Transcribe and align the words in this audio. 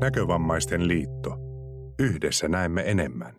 Näkövammaisten 0.00 0.88
liitto. 0.88 1.36
Yhdessä 1.98 2.48
näemme 2.48 2.90
enemmän. 2.90 3.34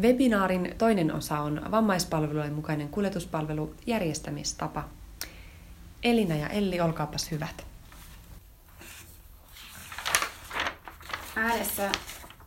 Webinaarin 0.00 0.74
toinen 0.78 1.14
osa 1.14 1.38
on 1.38 1.62
vammaispalvelujen 1.70 2.52
mukainen 2.52 2.88
kuljetuspalvelu 2.88 3.74
järjestämistapa. 3.86 4.88
Elina 6.02 6.36
ja 6.36 6.48
Elli, 6.48 6.80
olkaapas 6.80 7.30
hyvät. 7.30 7.66
Äänessä 11.36 11.92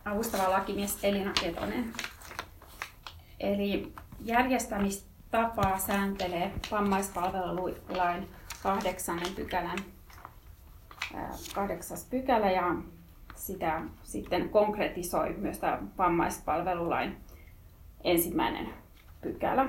avustava 0.04 0.50
lakimies 0.50 0.98
Elina 1.02 1.32
Ketonen. 1.40 1.92
Eli 3.40 3.92
järjestämistapaa 4.24 5.78
sääntelee 5.78 6.52
vammaispalvelulain 6.70 8.28
kahdeksannen 8.62 9.34
pykälän 9.34 9.78
kahdeksas 11.54 12.06
pykälä 12.10 12.50
ja 12.50 12.74
sitä 13.34 13.82
sitten 14.02 14.48
konkretisoi 14.48 15.34
myös 15.38 15.58
tämä 15.58 15.78
vammaispalvelulain 15.98 17.16
ensimmäinen 18.04 18.68
pykälä. 19.20 19.68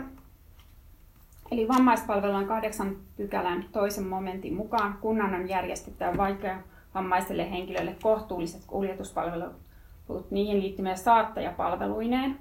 Eli 1.52 1.68
vammaispalvelulain 1.68 2.48
kahdeksan 2.48 2.96
pykälän 3.18 3.66
toisen 3.72 4.08
momentin 4.08 4.54
mukaan 4.54 4.98
kunnan 5.02 5.34
on 5.34 5.50
järjestettävä 5.50 6.18
vaikea 6.18 6.60
vammaiselle 6.96 7.52
henkilölle 7.52 7.96
kohtuulliset 8.02 8.66
kuljetuspalvelut 8.68 10.32
niihin 10.32 10.60
liittymille 10.60 10.96
saattajapalveluineen. 10.96 12.40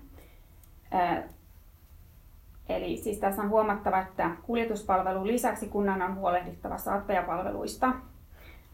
Eli 2.69 2.97
siis 2.97 3.19
tässä 3.19 3.43
on 3.43 3.49
huomattava, 3.49 3.99
että 3.99 4.31
kuljetuspalvelun 4.43 5.27
lisäksi 5.27 5.69
kunnan 5.69 6.03
on 6.03 6.17
huolehdittava 6.17 6.79
saattajapalveluista, 6.79 7.93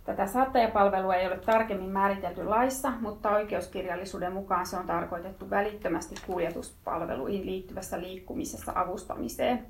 Tätä 0.05 0.27
saattajapalvelua 0.27 1.15
ei 1.15 1.27
ole 1.27 1.38
tarkemmin 1.38 1.91
määritelty 1.91 2.45
laissa, 2.45 2.92
mutta 3.00 3.31
oikeuskirjallisuuden 3.31 4.33
mukaan 4.33 4.67
se 4.67 4.77
on 4.77 4.86
tarkoitettu 4.86 5.50
välittömästi 5.50 6.14
kuljetuspalveluihin 6.27 7.47
liittyvässä 7.47 8.00
liikkumisessa 8.00 8.72
avustamiseen. 8.75 9.67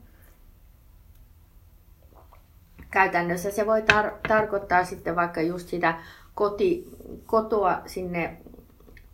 Käytännössä 2.91 3.51
se 3.51 3.67
voi 3.67 3.81
tar- 3.81 4.29
tarkoittaa 4.29 4.85
sitten 4.85 5.17
vaikka 5.17 5.41
just 5.41 5.69
sitä 5.69 5.95
koti, 6.35 6.85
kotoa 7.27 7.83
sinne 7.87 8.37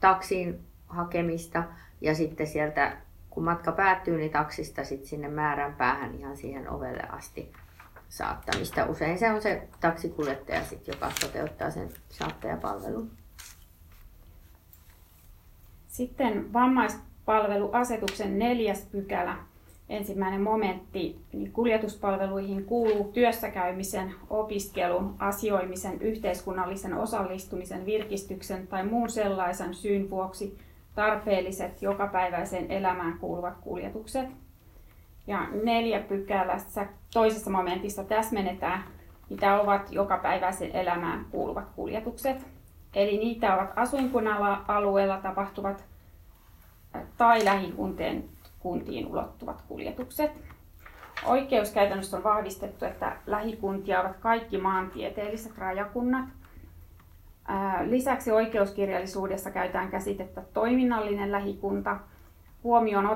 taksiin 0.01 0.61
hakemista 0.87 1.65
ja 2.01 2.15
sitten 2.15 2.47
sieltä 2.47 2.97
kun 3.31 3.45
matka 3.45 3.73
päättyy, 3.73 4.19
niin 4.19 4.33
taksista 4.33 4.85
sitten 4.85 5.09
sinne 5.09 5.29
määränpäähän 5.29 6.15
ihan 6.15 6.37
siihen 6.37 6.71
ovelle 6.71 7.03
asti 7.03 7.53
saattamista. 8.09 8.85
Usein 8.85 9.19
se 9.19 9.31
on 9.31 9.43
se 9.43 9.69
taksikuljettaja, 9.81 10.65
sit, 10.65 10.89
joka 10.89 11.13
toteuttaa 11.21 11.71
sen 11.71 11.89
saattajapalvelun. 12.09 13.11
Sitten 15.89 16.53
vammaispalveluasetuksen 16.53 18.39
neljäs 18.39 18.87
pykälä, 18.93 19.37
ensimmäinen 19.89 20.41
momentti, 20.41 21.21
niin 21.33 21.53
kuljetuspalveluihin 21.53 22.65
kuuluu 22.65 23.13
työssäkäymisen, 23.13 24.15
opiskelun, 24.31 25.15
asioimisen, 25.19 26.03
yhteiskunnallisen 26.03 26.95
osallistumisen, 26.95 27.87
virkistyksen 27.87 28.67
tai 28.67 28.87
muun 28.87 29.11
sellaisen 29.11 29.75
syyn 29.75 30.11
vuoksi 30.11 30.59
tarpeelliset 30.95 31.83
jokapäiväiseen 31.83 32.71
elämään 32.71 33.19
kuuluvat 33.19 33.57
kuljetukset– 33.61 34.29
ja 35.29 35.47
neljä 35.65 36.01
pykälässä 36.01 36.87
toisessa 37.13 37.51
momentissa 37.51 38.05
täsmennetään, 38.05 38.85
mitä 39.31 39.61
ovat 39.61 39.93
jokapäiväisen 39.93 40.71
elämään 40.77 41.27
kuuluvat 41.31 41.69
kuljetukset. 41.77 42.47
Eli 42.95 43.19
niitä 43.19 43.55
ovat 43.55 43.71
asuinkunnan 43.77 44.65
alueella 44.69 45.19
tapahtuvat 45.19 45.85
tai 47.17 47.45
lähikuntien 47.45 48.25
kuntiin 48.59 49.07
ulottuvat 49.07 49.63
kuljetukset. 49.69 50.31
Oikeuskäytännössä 51.25 52.17
on 52.17 52.25
vahvistettu, 52.25 52.85
että 52.85 53.17
lähikuntia 53.27 54.01
ovat 54.01 54.17
kaikki 54.17 54.59
maantieteelliset 54.59 55.59
rajakunnat. 55.59 56.25
Lisäksi 57.85 58.33
oikeuskirjallisuudessa 58.33 59.51
käytetään 59.51 59.91
käsitettä 59.91 60.43
toiminnallinen 60.55 61.33
lähikunta. 61.33 61.97
Huomioon 62.65 63.07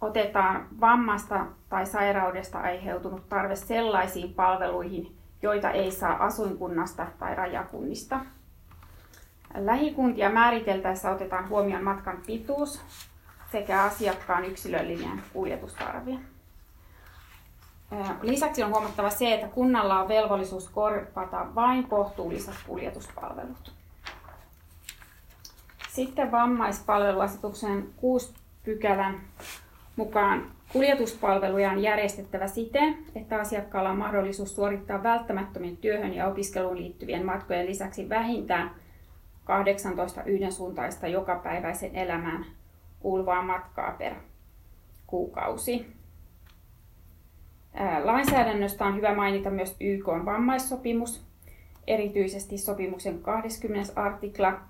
otetaan 0.00 0.66
vammasta 0.80 1.46
tai 1.68 1.86
sairaudesta 1.86 2.60
aiheutunut 2.60 3.28
tarve 3.28 3.56
sellaisiin 3.56 4.34
palveluihin, 4.34 5.16
joita 5.42 5.70
ei 5.70 5.90
saa 5.90 6.24
asuinkunnasta 6.24 7.06
tai 7.18 7.34
rajakunnista. 7.34 8.20
Lähikuntia 9.54 10.30
määriteltäessä 10.30 11.10
otetaan 11.10 11.48
huomioon 11.48 11.84
matkan 11.84 12.18
pituus 12.26 12.80
sekä 13.52 13.82
asiakkaan 13.82 14.44
yksilöllinen 14.44 15.22
kuljetustarve. 15.32 16.18
Lisäksi 18.22 18.62
on 18.62 18.70
huomattava 18.70 19.10
se, 19.10 19.34
että 19.34 19.48
kunnalla 19.48 20.02
on 20.02 20.08
velvollisuus 20.08 20.68
korvata 20.68 21.46
vain 21.54 21.84
kohtuulliset 21.84 22.54
kuljetuspalvelut. 22.66 23.72
Sitten 25.88 26.30
vammaispalveluasetuksen 26.30 27.88
6 27.96 28.34
pykälän 28.64 29.20
mukaan 29.98 30.50
kuljetuspalveluja 30.72 31.70
on 31.70 31.82
järjestettävä 31.82 32.46
siten, 32.46 32.98
että 33.14 33.40
asiakkaalla 33.40 33.90
on 33.90 33.98
mahdollisuus 33.98 34.54
suorittaa 34.54 35.02
välttämättömien 35.02 35.76
työhön 35.76 36.14
ja 36.14 36.26
opiskeluun 36.26 36.78
liittyvien 36.78 37.26
matkojen 37.26 37.66
lisäksi 37.66 38.08
vähintään 38.08 38.70
18 39.44 40.22
yhdensuuntaista 40.22 41.06
jokapäiväisen 41.06 41.96
elämään 41.96 42.46
kuuluvaa 43.00 43.42
matkaa 43.42 43.92
per 43.92 44.14
kuukausi. 45.06 45.86
Lainsäädännöstä 48.04 48.84
on 48.84 48.96
hyvä 48.96 49.14
mainita 49.14 49.50
myös 49.50 49.76
YK 49.80 50.06
vammaissopimus, 50.06 51.24
erityisesti 51.86 52.58
sopimuksen 52.58 53.18
20. 53.22 53.92
artikla. 53.96 54.60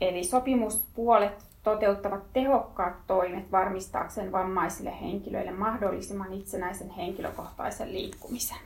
Eli 0.00 0.24
sopimuspuolet 0.24 1.51
toteuttavat 1.62 2.32
tehokkaat 2.32 3.06
toimet 3.06 3.52
varmistaakseen 3.52 4.32
vammaisille 4.32 5.00
henkilöille 5.00 5.50
mahdollisimman 5.50 6.32
itsenäisen 6.32 6.90
henkilökohtaisen 6.90 7.92
liikkumisen. 7.92 8.58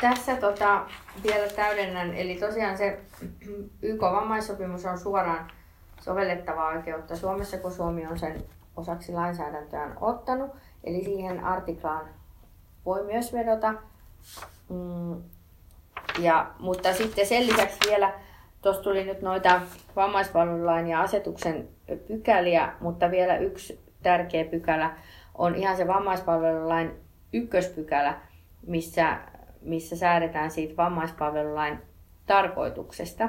Tässä 0.00 0.36
tota, 0.36 0.86
vielä 1.22 1.48
täydennän, 1.48 2.14
eli 2.14 2.36
tosiaan 2.36 2.78
se 2.78 3.00
YK-vammaissopimus 3.82 4.84
on 4.84 4.98
suoraan 4.98 5.50
sovellettavaa 6.00 6.68
oikeutta 6.68 7.16
Suomessa, 7.16 7.58
kun 7.58 7.72
Suomi 7.72 8.06
on 8.06 8.18
sen 8.18 8.44
osaksi 8.76 9.12
lainsäädäntöään 9.12 9.98
ottanut. 10.00 10.50
Eli 10.84 11.04
siihen 11.04 11.44
artiklaan 11.44 12.08
voi 12.86 13.04
myös 13.04 13.32
vedota. 13.32 13.74
Mm, 14.68 15.22
ja, 16.18 16.50
mutta 16.58 16.94
sitten 16.94 17.26
sen 17.26 17.46
lisäksi 17.46 17.78
vielä 17.88 18.12
Tuossa 18.66 18.82
tuli 18.82 19.04
nyt 19.04 19.22
noita 19.22 19.60
vammaispalvelulain 19.96 20.86
ja 20.86 21.00
asetuksen 21.00 21.68
pykäliä, 22.06 22.72
mutta 22.80 23.10
vielä 23.10 23.36
yksi 23.36 23.80
tärkeä 24.02 24.44
pykälä 24.44 24.96
on 25.34 25.54
ihan 25.54 25.76
se 25.76 25.86
vammaispalvelulain 25.86 26.90
ykköspykälä, 27.32 28.14
missä, 28.66 29.16
missä 29.62 29.96
säädetään 29.96 30.50
siitä 30.50 30.76
vammaispalvelulain 30.76 31.78
tarkoituksesta. 32.26 33.28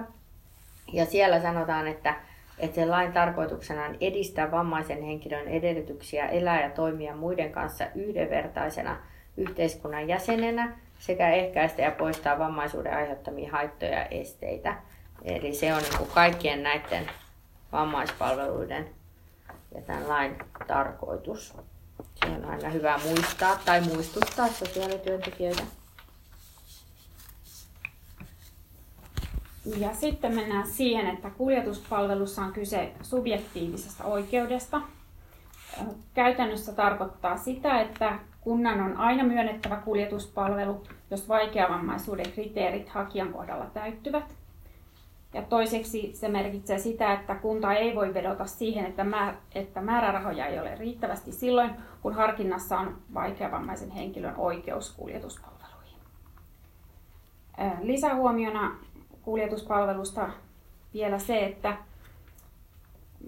Ja 0.94 1.06
siellä 1.06 1.42
sanotaan, 1.42 1.88
että, 1.88 2.16
että 2.60 2.76
sen 2.76 2.92
lain 2.92 3.14
tarkoituksena 3.14 3.86
on 3.86 3.98
edistää 4.02 4.52
vammaisen 4.52 5.04
henkilön 5.04 5.48
edellytyksiä 5.48 6.28
elää 6.28 6.64
ja 6.64 6.70
toimia 6.70 7.16
muiden 7.16 7.52
kanssa 7.52 7.86
yhdenvertaisena 7.96 8.98
yhteiskunnan 9.38 10.08
jäsenenä 10.08 10.78
sekä 11.00 11.30
ehkäistä 11.30 11.82
ja 11.82 11.92
poistaa 11.92 12.40
vammaisuuden 12.40 12.94
aiheuttamia 12.94 13.52
haittoja 13.52 13.92
ja 13.92 14.06
esteitä. 14.06 14.76
Eli 15.28 15.54
se 15.54 15.74
on 15.74 15.82
niin 15.82 16.10
kaikkien 16.14 16.64
näiden 16.64 17.10
vammaispalveluiden 17.72 18.90
ja 19.76 19.82
tämän 19.82 20.10
lain 20.10 20.38
tarkoitus. 20.68 21.54
Se 22.16 22.26
on 22.26 22.46
aina 22.46 22.70
hyvä 22.70 23.00
muistaa 23.06 23.60
tai 23.66 23.82
muistuttaa 23.82 24.48
sosiaalityöntekijöitä. 24.48 25.64
Ja 29.78 29.94
sitten 29.94 30.36
mennään 30.36 30.68
siihen, 30.68 31.08
että 31.08 31.30
kuljetuspalvelussa 31.30 32.42
on 32.42 32.54
kyse 32.54 32.94
subjektiivisesta 33.02 34.04
oikeudesta. 34.04 34.82
Käytännössä 36.14 36.74
tarkoittaa 36.74 37.38
sitä, 37.38 37.82
että 37.82 38.20
kunnan 38.42 38.80
on 38.80 38.98
aina 38.98 39.24
myönnettävä 39.24 39.76
kuljetuspalvelu, 39.76 40.84
jos 41.12 41.30
vaikeavammaisuuden 41.30 42.32
kriteerit 42.32 42.90
hakijan 42.90 43.34
kohdalla 43.34 43.66
täyttyvät. 43.66 44.37
Ja 45.38 45.44
toiseksi 45.44 46.12
se 46.14 46.28
merkitsee 46.28 46.78
sitä, 46.80 47.14
että 47.14 47.36
kunta 47.36 47.74
ei 47.74 47.96
voi 47.96 48.14
vedota 48.14 48.46
siihen, 48.46 48.86
että, 48.86 49.04
mä, 49.04 49.36
että 49.56 49.82
määrärahoja 49.82 50.46
ei 50.46 50.60
ole 50.60 50.76
riittävästi 50.76 51.32
silloin, 51.32 51.72
kun 52.02 52.14
harkinnassa 52.14 52.80
on 52.80 52.98
vaikeavammaisen 53.14 53.92
henkilön 53.92 54.36
oikeus 54.38 54.96
kuljetuspalveluihin. 54.96 56.00
Lisähuomiona 57.82 58.76
kuljetuspalvelusta 59.22 60.30
vielä 60.94 61.20
se, 61.20 61.46
että 61.46 61.78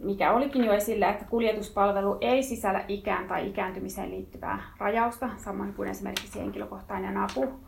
mikä 0.03 0.33
olikin 0.33 0.65
jo 0.65 0.73
esillä, 0.73 1.09
että 1.09 1.25
kuljetuspalvelu 1.25 2.17
ei 2.21 2.43
sisällä 2.43 2.85
ikään 2.87 3.27
tai 3.27 3.49
ikääntymiseen 3.49 4.11
liittyvää 4.11 4.61
rajausta, 4.77 5.29
samoin 5.37 5.73
kuin 5.73 5.89
esimerkiksi 5.89 6.39
henkilökohtainen 6.39 7.17
apu, 7.17 7.59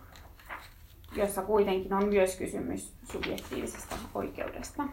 jossa 1.15 1.41
kuitenkin 1.41 1.93
on 1.93 2.05
myös 2.05 2.35
kysymys 2.35 2.93
subjektiivisesta 3.11 3.95
oikeudesta. 4.15 4.83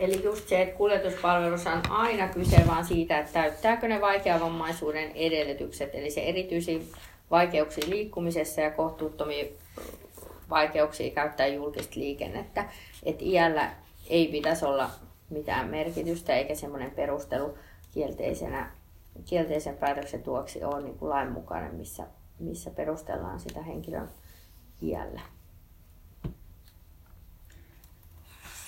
Eli 0.00 0.24
just 0.24 0.48
se, 0.48 0.62
että 0.62 0.76
kuljetuspalvelussa 0.76 1.72
on 1.72 1.82
aina 1.90 2.28
kyse 2.28 2.64
vaan 2.66 2.84
siitä, 2.84 3.18
että 3.18 3.32
täyttääkö 3.32 3.88
ne 3.88 4.00
vaikeavammaisuuden 4.00 5.12
edellytykset, 5.12 5.94
eli 5.94 6.10
se 6.10 6.20
erityisiä 6.20 6.80
vaikeuksia 7.30 7.90
liikkumisessa 7.90 8.60
ja 8.60 8.70
kohtuuttomia 8.70 9.44
vaikeuksia 10.50 11.10
käyttää 11.10 11.46
julkista 11.46 12.00
liikennettä. 12.00 12.64
Että 13.02 13.24
iällä 13.24 13.70
ei 14.08 14.28
pitäisi 14.28 14.64
olla 14.64 14.90
mitään 15.30 15.68
merkitystä 15.68 16.36
eikä 16.36 16.54
semmoinen 16.54 16.90
perustelu 16.90 17.54
kielteisenä, 17.94 18.70
kielteisen 19.24 19.76
päätöksen 19.76 20.22
tuoksi 20.22 20.64
ole 20.64 20.82
niin 20.82 20.98
kuin 20.98 21.10
lainmukainen, 21.10 21.74
missä, 21.74 22.06
missä 22.38 22.70
perustellaan 22.70 23.40
sitä 23.40 23.62
henkilön 23.62 24.08
iällä. 24.82 25.20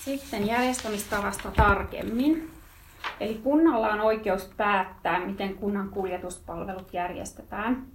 Sitten 0.05 0.47
järjestämistavasta 0.47 1.51
tarkemmin. 1.51 2.51
Eli 3.21 3.35
kunnalla 3.35 3.89
on 3.89 4.01
oikeus 4.01 4.51
päättää, 4.57 5.27
miten 5.27 5.55
kunnan 5.55 5.89
kuljetuspalvelut 5.89 6.95
järjestetään. 6.95 7.87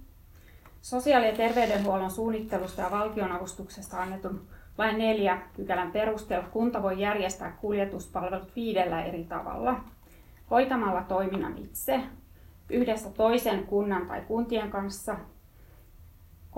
Sosiaali- 0.82 1.26
ja 1.26 1.36
terveydenhuollon 1.36 2.10
suunnittelusta 2.10 2.82
ja 2.82 2.90
valtionavustuksesta 2.90 4.02
annetun 4.02 4.48
lain 4.78 4.98
neljä 4.98 5.42
pykälän 5.56 5.92
perusteella 5.92 6.48
kunta 6.48 6.82
voi 6.82 7.00
järjestää 7.00 7.52
kuljetuspalvelut 7.60 8.56
viidellä 8.56 9.02
eri 9.02 9.24
tavalla. 9.24 9.80
Hoitamalla 10.50 11.02
toiminnan 11.02 11.58
itse, 11.58 12.00
yhdessä 12.70 13.10
toisen 13.10 13.66
kunnan 13.66 14.06
tai 14.06 14.20
kuntien 14.20 14.70
kanssa, 14.70 15.16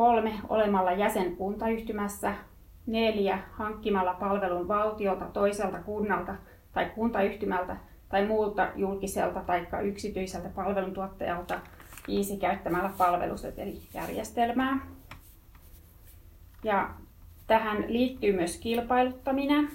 kolme 0.00 0.34
olemalla 0.48 0.92
jäsen 0.92 1.36
kuntayhtymässä, 1.36 2.34
neljä 2.86 3.38
hankkimalla 3.52 4.14
palvelun 4.14 4.68
valtiolta, 4.68 5.24
toiselta 5.24 5.78
kunnalta 5.78 6.34
tai 6.72 6.90
kuntayhtymältä 6.94 7.76
tai 8.08 8.26
muulta 8.26 8.68
julkiselta 8.76 9.40
tai 9.40 9.66
yksityiseltä 9.82 10.48
palveluntuottajalta, 10.48 11.60
viisi 12.08 12.36
käyttämällä 12.36 12.90
palvelusetelijärjestelmää. 12.98 14.86
Ja 16.64 16.90
Tähän 17.50 17.84
liittyy 17.88 18.32
myös 18.32 18.56
kilpailuttaminen. 18.56 19.68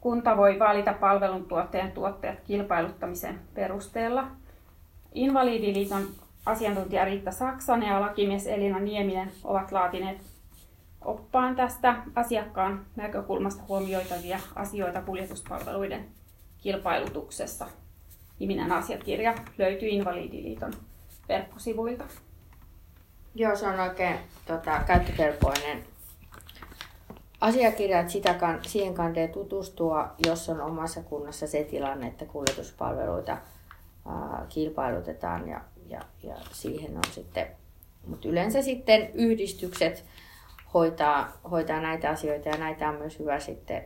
Kunta 0.00 0.36
voi 0.36 0.58
valita 0.58 0.92
palveluntuottajan 0.92 1.92
tuottajat 1.92 2.40
kilpailuttamisen 2.40 3.40
perusteella. 3.54 4.26
Invalidiliiton 5.14 6.02
asiantuntija 6.46 7.04
Riitta 7.04 7.30
Saksanen 7.30 7.88
ja 7.88 8.00
lakimies 8.00 8.46
Elina 8.46 8.78
Nieminen 8.78 9.32
ovat 9.44 9.72
laatineet 9.72 10.18
oppaan 11.04 11.56
tästä 11.56 11.96
asiakkaan 12.14 12.86
näkökulmasta 12.96 13.62
huomioitavia 13.68 14.40
asioita 14.54 15.02
kuljetuspalveluiden 15.02 16.06
kilpailutuksessa. 16.58 17.66
Niminen 18.38 18.72
asiakirja 18.72 19.34
löytyy 19.58 19.88
Invalidiliiton 19.88 20.72
verkkosivuilta. 21.28 22.04
Joo, 23.34 23.56
se 23.56 23.66
on 23.68 23.80
oikein 23.80 24.16
tota, 24.46 24.80
käyttökelpoinen 24.86 25.84
asiakirja, 27.40 28.00
että 28.00 28.12
sitä 28.12 28.34
kan, 28.34 28.58
siihen 28.62 28.94
kanteen 28.94 29.32
tutustua, 29.32 30.14
jos 30.26 30.48
on 30.48 30.60
omassa 30.60 31.02
kunnassa 31.02 31.46
se 31.46 31.64
tilanne, 31.64 32.06
että 32.06 32.24
kuljetuspalveluita 32.24 33.32
ää, 34.06 34.46
kilpailutetaan 34.48 35.48
ja, 35.48 35.60
ja, 35.92 36.00
ja 36.22 36.34
siihen 36.52 36.96
on 36.96 37.10
sitten, 37.10 37.46
mutta 38.06 38.28
yleensä 38.28 38.62
sitten 38.62 39.10
yhdistykset 39.14 40.04
hoitaa, 40.74 41.32
hoitaa 41.50 41.80
näitä 41.80 42.10
asioita 42.10 42.48
ja 42.48 42.56
näitä 42.56 42.88
on 42.88 42.94
myös 42.94 43.18
hyvä 43.18 43.40
sitten 43.40 43.84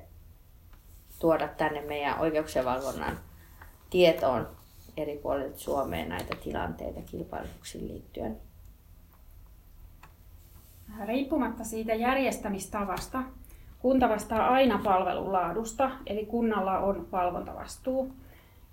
tuoda 1.19 1.49
tänne 1.49 1.81
meidän 1.81 2.19
oikeuksien 2.19 2.65
valvonnan 2.65 3.19
tietoon 3.91 4.49
eri 4.97 5.17
puolilta 5.17 5.59
Suomeen 5.59 6.09
näitä 6.09 6.37
tilanteita 6.45 7.01
kilpailutuksiin 7.03 7.89
liittyen 7.89 8.41
riippumatta 11.05 11.65
siitä 11.65 11.95
järjestämistavasta, 11.95 13.23
kunta 13.79 14.09
vastaa 14.09 14.49
aina 14.49 14.81
palvelun 14.85 15.33
laadusta, 15.33 15.91
eli 16.07 16.27
kunnalla 16.27 16.79
on 16.79 17.09
valvontavastuu. 17.13 18.13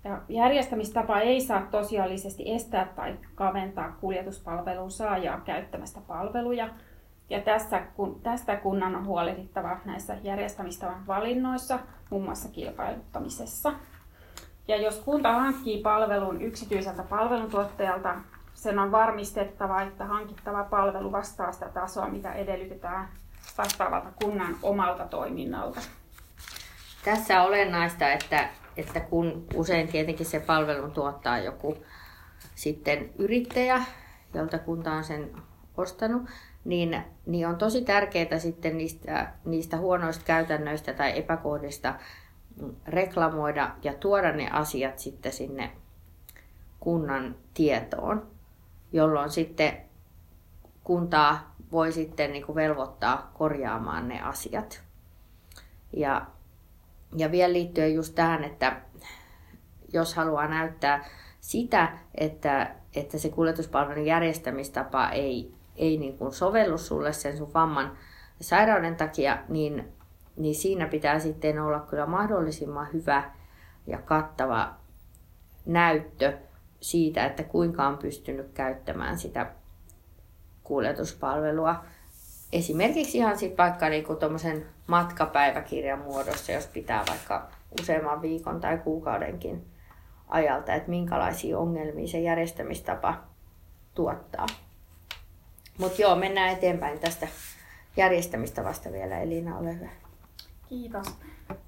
Ja 0.04 0.20
järjestämistapa 0.28 1.20
ei 1.20 1.40
saa 1.40 1.66
tosiaalisesti 1.70 2.52
estää 2.52 2.86
tai 2.96 3.16
kaventaa 3.34 3.96
kuljetuspalvelun 4.00 4.90
saajaa 4.90 5.40
käyttämästä 5.40 6.00
palveluja. 6.06 6.68
Ja 7.30 7.40
tässä, 7.40 7.80
kun, 7.96 8.20
tästä 8.22 8.56
kunnan 8.56 8.96
on 8.96 9.06
huolehdittava 9.06 9.78
näissä 9.84 10.16
järjestämistavan 10.22 11.06
valinnoissa, 11.06 11.78
muun 12.10 12.24
muassa 12.24 12.48
kilpailuttamisessa. 12.48 13.72
Ja 14.68 14.76
jos 14.76 14.98
kunta 14.98 15.32
hankkii 15.32 15.82
palvelun 15.82 16.42
yksityiseltä 16.42 17.02
palveluntuottajalta, 17.02 18.14
sen 18.54 18.78
on 18.78 18.92
varmistettava, 18.92 19.82
että 19.82 20.04
hankittava 20.04 20.64
palvelu 20.64 21.12
vastaa 21.12 21.52
sitä 21.52 21.68
tasoa, 21.68 22.08
mitä 22.08 22.32
edellytetään 22.32 23.08
vastaavalta 23.58 24.08
kunnan 24.22 24.56
omalta 24.62 25.04
toiminnalta. 25.04 25.80
Tässä 27.04 27.42
olennaista, 27.42 28.12
että, 28.12 28.48
että 28.76 29.00
kun 29.00 29.46
usein 29.54 29.88
tietenkin 29.88 30.26
se 30.26 30.40
palvelun 30.40 30.92
tuottaa 30.92 31.38
joku 31.38 31.76
sitten 32.54 33.10
yrittäjä, 33.18 33.82
jolta 34.34 34.58
kunta 34.58 34.92
on 34.92 35.04
sen 35.04 35.36
ostanut, 35.76 36.22
niin, 36.64 37.04
niin 37.26 37.48
on 37.48 37.56
tosi 37.56 37.82
tärkeää 37.82 38.38
sitten 38.38 38.78
niistä, 38.78 39.32
niistä 39.44 39.76
huonoista 39.76 40.24
käytännöistä 40.24 40.92
tai 40.92 41.18
epäkohdista 41.18 41.94
reklamoida 42.86 43.70
ja 43.82 43.94
tuoda 43.94 44.32
ne 44.32 44.50
asiat 44.50 44.98
sitten 44.98 45.32
sinne 45.32 45.70
kunnan 46.80 47.36
tietoon 47.54 48.34
jolloin 48.94 49.30
sitten 49.30 49.76
kuntaa 50.84 51.54
voi 51.72 51.92
sitten 51.92 52.32
niin 52.32 52.46
kuin 52.46 52.56
velvoittaa 52.56 53.30
korjaamaan 53.34 54.08
ne 54.08 54.22
asiat. 54.22 54.82
Ja, 55.96 56.26
ja 57.16 57.30
vielä 57.30 57.52
liittyen 57.52 57.94
just 57.94 58.14
tähän, 58.14 58.44
että 58.44 58.80
jos 59.92 60.14
haluaa 60.14 60.48
näyttää 60.48 61.04
sitä, 61.40 61.98
että, 62.14 62.74
että 62.96 63.18
se 63.18 63.28
kuljetuspalvelun 63.28 64.06
järjestämistapa 64.06 65.08
ei, 65.08 65.54
ei 65.76 65.96
niin 65.96 66.18
kuin 66.18 66.32
sovellu 66.32 66.78
sulle 66.78 67.12
sen 67.12 67.36
sun 67.36 67.54
vamman 67.54 67.98
sairauden 68.40 68.96
takia, 68.96 69.38
niin, 69.48 69.92
niin 70.36 70.54
siinä 70.54 70.86
pitää 70.86 71.18
sitten 71.18 71.62
olla 71.62 71.80
kyllä 71.80 72.06
mahdollisimman 72.06 72.88
hyvä 72.92 73.30
ja 73.86 73.98
kattava 73.98 74.74
näyttö 75.66 76.38
siitä, 76.80 77.26
että 77.26 77.42
kuinka 77.42 77.88
on 77.88 77.98
pystynyt 77.98 78.52
käyttämään 78.54 79.18
sitä 79.18 79.52
kuljetuspalvelua. 80.62 81.84
Esimerkiksi 82.52 83.18
ihan 83.18 83.38
sit 83.38 83.58
vaikka 83.58 83.88
niinku 83.88 84.16
matkapäiväkirjan 84.86 85.98
muodossa, 85.98 86.52
jos 86.52 86.66
pitää 86.66 87.04
vaikka 87.08 87.48
useamman 87.80 88.22
viikon 88.22 88.60
tai 88.60 88.78
kuukaudenkin 88.78 89.64
ajalta, 90.28 90.74
että 90.74 90.90
minkälaisia 90.90 91.58
ongelmia 91.58 92.08
se 92.08 92.20
järjestämistapa 92.20 93.14
tuottaa. 93.94 94.46
Mutta 95.78 96.02
joo, 96.02 96.16
mennään 96.16 96.52
eteenpäin 96.52 96.98
tästä 96.98 97.28
järjestämistä 97.96 98.64
vasta 98.64 98.92
vielä. 98.92 99.18
Elina, 99.18 99.58
ole 99.58 99.74
hyvä. 99.74 99.88
Kiitos. 100.68 101.06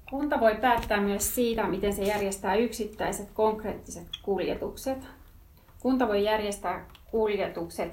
Kunta 0.09 0.39
voi 0.39 0.55
päättää 0.55 1.01
myös 1.01 1.35
siitä, 1.35 1.67
miten 1.67 1.93
se 1.93 2.03
järjestää 2.03 2.55
yksittäiset 2.55 3.31
konkreettiset 3.33 4.07
kuljetukset. 4.23 4.97
Kunta 5.79 6.07
voi 6.07 6.23
järjestää 6.23 6.85
kuljetukset 7.11 7.91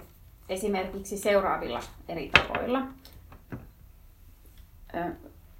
esimerkiksi 0.48 1.18
seuraavilla 1.18 1.80
eri 2.08 2.30
tavoilla. 2.30 2.82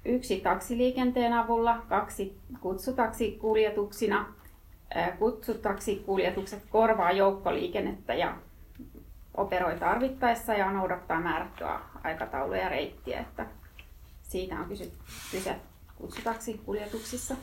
Yksi 0.05 0.39
taksiliikenteen 0.39 1.33
avulla, 1.33 1.81
kaksi 1.89 2.37
kutsutaksikuljetuksina. 2.61 4.33
Kutsutaksikuljetukset 5.19 6.63
korvaa 6.69 7.11
joukkoliikennettä 7.11 8.13
ja 8.13 8.37
operoi 9.37 9.75
tarvittaessa 9.79 10.53
ja 10.53 10.71
noudattaa 10.71 11.19
määrättyä 11.19 11.79
aikataulua 12.03 12.57
ja 12.57 12.69
reittiä. 12.69 13.19
Että 13.19 13.45
siitä 14.21 14.59
on 14.59 14.65
kyse 15.31 15.55
kutsutaksikuljetuksissa, 15.95 17.35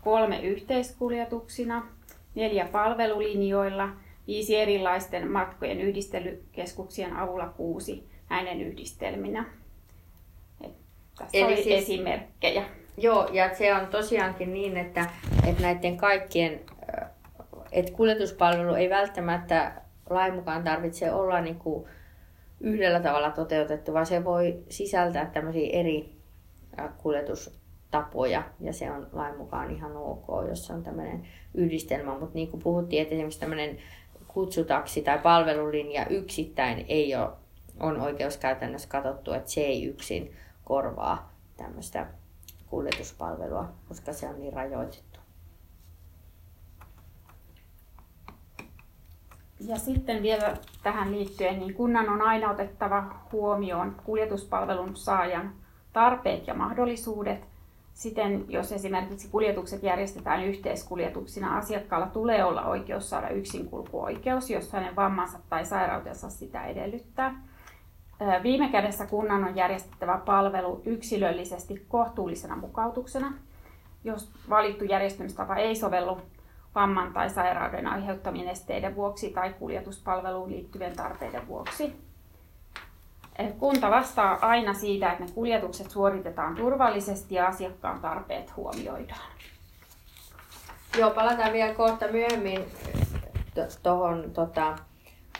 kolme 0.00 0.40
yhteiskuljetuksina, 0.40 1.86
neljä 2.34 2.68
palvelulinjoilla, 2.72 3.88
viisi 4.26 4.56
erilaisten 4.56 5.30
matkojen 5.30 5.80
yhdistelykeskuksien 5.80 7.16
avulla 7.16 7.48
kuusi 7.48 8.08
näiden 8.30 8.60
yhdistelminä. 8.60 9.44
Tässä 11.20 11.38
Eli 11.46 11.62
siis, 11.62 11.82
esimerkkejä. 11.82 12.64
Joo, 12.96 13.28
ja 13.32 13.54
se 13.54 13.74
on 13.74 13.86
tosiaankin 13.86 14.54
niin, 14.54 14.76
että, 14.76 15.06
että 15.46 15.62
näiden 15.62 15.96
kaikkien, 15.96 16.60
että 17.72 17.92
kuljetuspalvelu 17.92 18.74
ei 18.74 18.90
välttämättä 18.90 19.72
lain 20.10 20.34
mukaan 20.34 20.64
tarvitse 20.64 21.12
olla 21.12 21.40
niin 21.40 21.58
kuin 21.58 21.88
yhdellä 22.60 23.00
tavalla 23.00 23.30
toteutettu, 23.30 23.92
vaan 23.92 24.06
se 24.06 24.24
voi 24.24 24.62
sisältää 24.68 25.26
tämmöisiä 25.26 25.70
eri 25.72 26.14
kuljetustapoja, 26.98 28.42
ja 28.60 28.72
se 28.72 28.90
on 28.90 29.06
lain 29.12 29.36
mukaan 29.36 29.70
ihan 29.70 29.96
ok, 29.96 30.26
jos 30.48 30.70
on 30.70 30.82
tämmöinen 30.82 31.26
yhdistelmä. 31.54 32.18
Mutta 32.18 32.34
niin 32.34 32.48
kuin 32.48 32.62
puhuttiin, 32.62 33.02
että 33.02 33.14
esimerkiksi 33.14 33.40
tämmöinen 33.40 33.78
kutsutaksi 34.28 35.02
tai 35.02 35.18
palvelulinja 35.18 36.06
yksittäin 36.06 36.84
ei 36.88 37.16
ole, 37.16 37.30
on 37.80 38.00
oikeuskäytännössä 38.00 38.88
katsottu, 38.88 39.32
että 39.32 39.50
se 39.50 39.60
ei 39.60 39.84
yksin 39.84 40.34
korvaa 40.70 41.30
tämmöistä 41.56 42.06
kuljetuspalvelua, 42.66 43.68
koska 43.88 44.12
se 44.12 44.28
on 44.28 44.38
niin 44.40 44.52
rajoitettu. 44.52 45.20
Ja 49.60 49.78
sitten 49.78 50.22
vielä 50.22 50.56
tähän 50.82 51.12
liittyen, 51.12 51.58
niin 51.58 51.74
kunnan 51.74 52.08
on 52.08 52.22
aina 52.22 52.50
otettava 52.50 53.14
huomioon 53.32 53.96
kuljetuspalvelun 54.04 54.96
saajan 54.96 55.52
tarpeet 55.92 56.46
ja 56.46 56.54
mahdollisuudet. 56.54 57.48
Siten, 57.94 58.44
jos 58.48 58.72
esimerkiksi 58.72 59.28
kuljetukset 59.28 59.82
järjestetään 59.82 60.44
yhteiskuljetuksina, 60.44 61.56
asiakkaalla 61.56 62.06
tulee 62.06 62.44
olla 62.44 62.64
oikeus 62.64 63.10
saada 63.10 63.28
yksinkulkuoikeus, 63.28 64.50
jos 64.50 64.72
hänen 64.72 64.96
vammansa 64.96 65.38
tai 65.48 65.64
sairautensa 65.64 66.30
sitä 66.30 66.64
edellyttää. 66.64 67.49
Viime 68.42 68.68
kädessä 68.68 69.06
kunnan 69.06 69.44
on 69.44 69.56
järjestettävä 69.56 70.20
palvelu 70.26 70.82
yksilöllisesti 70.84 71.86
kohtuullisena 71.88 72.56
mukautuksena. 72.56 73.32
Jos 74.04 74.30
valittu 74.50 74.84
järjestämistapa 74.84 75.56
ei 75.56 75.76
sovellu 75.76 76.18
vamman 76.74 77.12
tai 77.12 77.30
sairauden 77.30 77.86
aiheuttamien 77.86 78.48
esteiden 78.48 78.96
vuoksi 78.96 79.30
tai 79.30 79.52
kuljetuspalveluun 79.52 80.50
liittyvien 80.50 80.96
tarpeiden 80.96 81.48
vuoksi. 81.48 81.96
Kunta 83.58 83.90
vastaa 83.90 84.38
aina 84.40 84.74
siitä, 84.74 85.12
että 85.12 85.24
ne 85.24 85.30
kuljetukset 85.34 85.90
suoritetaan 85.90 86.54
turvallisesti 86.54 87.34
ja 87.34 87.46
asiakkaan 87.46 88.00
tarpeet 88.00 88.56
huomioidaan. 88.56 89.30
Joo, 90.98 91.10
palataan 91.10 91.52
vielä 91.52 91.74
kohta 91.74 92.08
myöhemmin 92.08 92.64
tuohon 93.82 94.30
tota, 94.34 94.76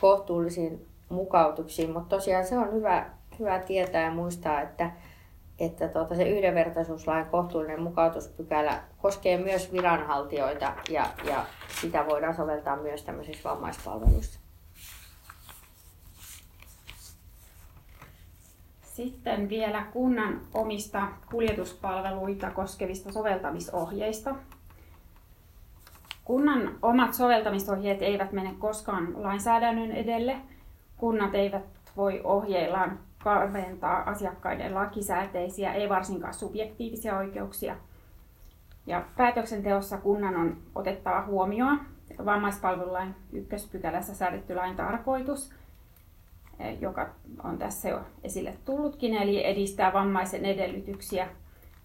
kohtuullisiin 0.01 0.90
mukautuksiin, 1.11 1.91
mutta 1.91 2.17
tosiaan 2.17 2.47
se 2.47 2.59
on 2.59 2.73
hyvä, 2.73 3.11
hyvä 3.39 3.59
tietää 3.59 4.05
ja 4.05 4.11
muistaa, 4.11 4.61
että, 4.61 4.91
että 5.59 5.89
tuota, 5.89 6.15
se 6.15 6.29
yhdenvertaisuuslain 6.29 7.27
kohtuullinen 7.27 7.83
mukautuspykälä 7.83 8.83
koskee 9.03 9.39
myös 9.39 9.73
viranhaltijoita 9.73 10.73
ja, 10.91 11.07
ja 11.25 11.47
sitä 11.81 12.07
voidaan 12.07 12.35
soveltaa 12.35 12.77
myös 12.77 13.03
tämmöisissä 13.03 13.49
vammaispalveluissa. 13.51 14.41
Sitten 18.83 19.49
vielä 19.49 19.87
kunnan 19.93 20.41
omista 20.55 21.09
kuljetuspalveluita 21.31 22.51
koskevista 22.51 23.13
soveltamisohjeista. 23.13 24.35
Kunnan 26.25 26.79
omat 26.83 27.15
soveltamisohjeet 27.15 28.03
eivät 28.03 28.33
mene 28.33 28.55
koskaan 28.59 29.23
lainsäädännön 29.23 29.93
edelle, 29.93 30.37
kunnat 31.01 31.35
eivät 31.35 31.65
voi 31.97 32.21
ohjeillaan 32.25 32.99
karventaa 33.25 34.11
asiakkaiden 34.11 34.75
lakisääteisiä, 34.75 35.73
ei 35.73 35.89
varsinkaan 35.89 36.35
subjektiivisia 36.35 37.19
oikeuksia. 37.19 37.77
Ja 38.87 39.05
päätöksenteossa 39.17 39.99
kunnan 39.99 40.37
on 40.37 40.57
otettava 40.75 41.25
huomioon 41.27 41.81
vammaispalvelulain 42.25 43.15
ykköspykälässä 43.33 44.15
säädetty 44.15 44.55
lain 44.55 44.77
tarkoitus, 44.77 45.55
joka 46.81 47.09
on 47.45 47.59
tässä 47.59 47.89
jo 47.89 48.01
esille 48.25 48.55
tullutkin, 48.65 49.15
eli 49.15 49.47
edistää 49.47 49.93
vammaisen 49.93 50.45
edellytyksiä 50.45 51.29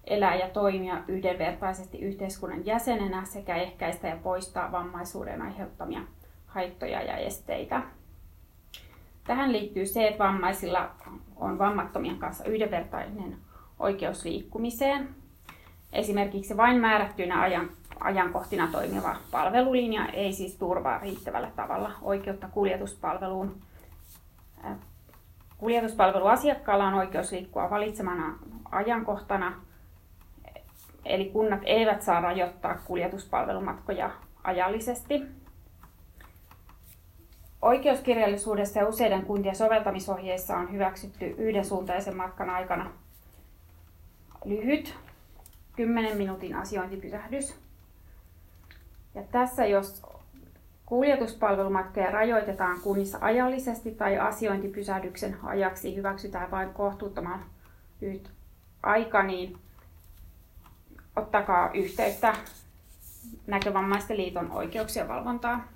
elää 0.03 0.35
ja 0.35 0.49
toimia 0.49 1.03
yhdenvertaisesti 1.07 1.99
yhteiskunnan 1.99 2.65
jäsenenä 2.65 3.25
sekä 3.25 3.55
ehkäistä 3.55 4.07
ja 4.07 4.17
poistaa 4.23 4.71
vammaisuuden 4.71 5.41
aiheuttamia 5.41 6.01
haittoja 6.45 7.01
ja 7.01 7.17
esteitä. 7.17 7.81
Tähän 9.27 9.51
liittyy 9.51 9.85
se, 9.85 10.07
että 10.07 10.23
vammaisilla 10.23 10.89
on 11.35 11.59
vammattomien 11.59 12.17
kanssa 12.17 12.45
yhdenvertainen 12.45 13.37
oikeus 13.79 14.25
liikkumiseen. 14.25 15.09
Esimerkiksi 15.93 16.57
vain 16.57 16.81
määrättyinä 16.81 17.41
ajan, 17.41 17.69
ajankohtina 17.99 18.67
toimiva 18.71 19.15
palvelulinja 19.31 20.05
ei 20.05 20.33
siis 20.33 20.55
turvaa 20.55 20.99
riittävällä 20.99 21.51
tavalla 21.55 21.91
oikeutta 22.01 22.47
kuljetuspalveluun. 22.47 23.61
Kuljetuspalveluasiakkaalla 25.57 26.87
on 26.87 26.93
oikeus 26.93 27.31
liikkua 27.31 27.69
valitsemana 27.69 28.39
ajankohtana, 28.71 29.53
eli 31.05 31.25
kunnat 31.25 31.59
eivät 31.63 32.01
saa 32.01 32.21
rajoittaa 32.21 32.77
kuljetuspalvelumatkoja 32.85 34.11
ajallisesti. 34.43 35.44
Oikeuskirjallisuudessa 37.65 38.79
ja 38.79 38.87
useiden 38.87 39.25
kuntien 39.25 39.55
soveltamisohjeissa 39.55 40.57
on 40.57 40.71
hyväksytty 40.71 41.25
yhdensuuntaisen 41.25 42.17
matkan 42.17 42.49
aikana 42.49 42.91
lyhyt 44.45 44.95
10 45.75 46.17
minuutin 46.17 46.55
asiointipysähdys. 46.55 47.55
Ja 49.15 49.23
tässä 49.31 49.65
jos 49.65 50.01
kuljetuspalvelumatkoja 50.85 52.11
rajoitetaan 52.11 52.81
kunnissa 52.81 53.17
ajallisesti 53.21 53.91
tai 53.91 54.17
asiointipysähdyksen 54.17 55.37
ajaksi 55.43 55.95
hyväksytään 55.95 56.51
vain 56.51 56.73
kohtuuttoman 56.73 57.45
lyhyt 58.01 58.31
aika, 58.83 59.23
niin 59.23 59.57
ottakaa 61.15 61.71
yhteyttä 61.73 62.35
Näkövammaisten 63.47 64.17
liiton 64.17 64.51
oikeuksien 64.51 65.07
valvontaan. 65.07 65.74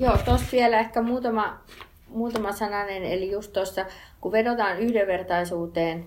Joo, 0.00 0.16
tuossa 0.24 0.46
vielä 0.52 0.78
ehkä 0.78 1.02
muutama, 1.02 1.60
muutama 2.08 2.52
sananen, 2.52 3.04
eli 3.04 3.30
just 3.30 3.52
tuossa, 3.52 3.86
kun 4.20 4.32
vedotaan 4.32 4.78
yhdenvertaisuuteen 4.78 6.04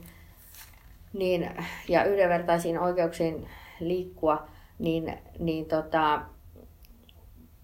niin, 1.13 1.49
ja 1.89 2.03
yhdenvertaisiin 2.03 2.79
oikeuksiin 2.79 3.47
liikkua, 3.79 4.47
niin, 4.79 5.17
niin 5.39 5.65
tota, 5.65 6.21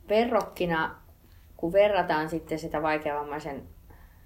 verrokkina, 0.09 0.95
kun 1.57 1.73
verrataan 1.73 2.29
sitten 2.29 2.59
sitä 2.59 2.81
vaikeavammaisen 2.81 3.63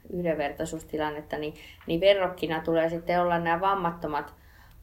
yhdenvertaisuustilannetta, 0.10 1.38
niin, 1.38 1.54
niin 1.88 2.02
verrokkina 2.02 2.62
tulee 2.62 2.90
sitten 2.90 3.22
olla 3.22 3.40
nämä 3.40 3.62
vammattomat 3.62 4.34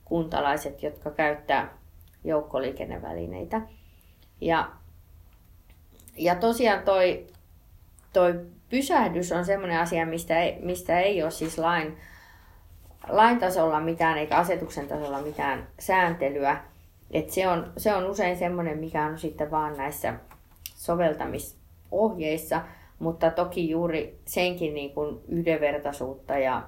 kuntalaiset, 0.04 0.82
jotka 0.82 1.10
käyttää 1.10 1.78
joukkoliikennevälineitä. 2.24 3.60
Ja 4.40 4.70
ja 6.20 6.34
tosiaan 6.34 6.82
toi, 6.82 7.26
toi 8.12 8.40
pysähdys 8.70 9.32
on 9.32 9.44
semmoinen 9.44 9.80
asia, 9.80 10.06
mistä 10.06 10.42
ei, 10.42 10.58
mistä 10.62 11.00
ei 11.00 11.22
ole 11.22 11.30
siis 11.30 11.58
lain, 11.58 11.96
lain 13.08 13.38
tasolla 13.38 13.80
mitään 13.80 14.18
eikä 14.18 14.36
asetuksen 14.36 14.88
tasolla 14.88 15.22
mitään 15.22 15.68
sääntelyä. 15.78 16.60
Et 17.10 17.30
se, 17.30 17.48
on, 17.48 17.72
se 17.76 17.94
on 17.94 18.10
usein 18.10 18.36
semmoinen, 18.36 18.78
mikä 18.78 19.06
on 19.06 19.18
sitten 19.18 19.50
vaan 19.50 19.76
näissä 19.76 20.14
soveltamisohjeissa, 20.64 22.60
mutta 22.98 23.30
toki 23.30 23.70
juuri 23.70 24.20
senkin 24.24 24.74
niin 24.74 24.94
kuin 24.94 25.20
yhdenvertaisuutta 25.28 26.38
ja 26.38 26.62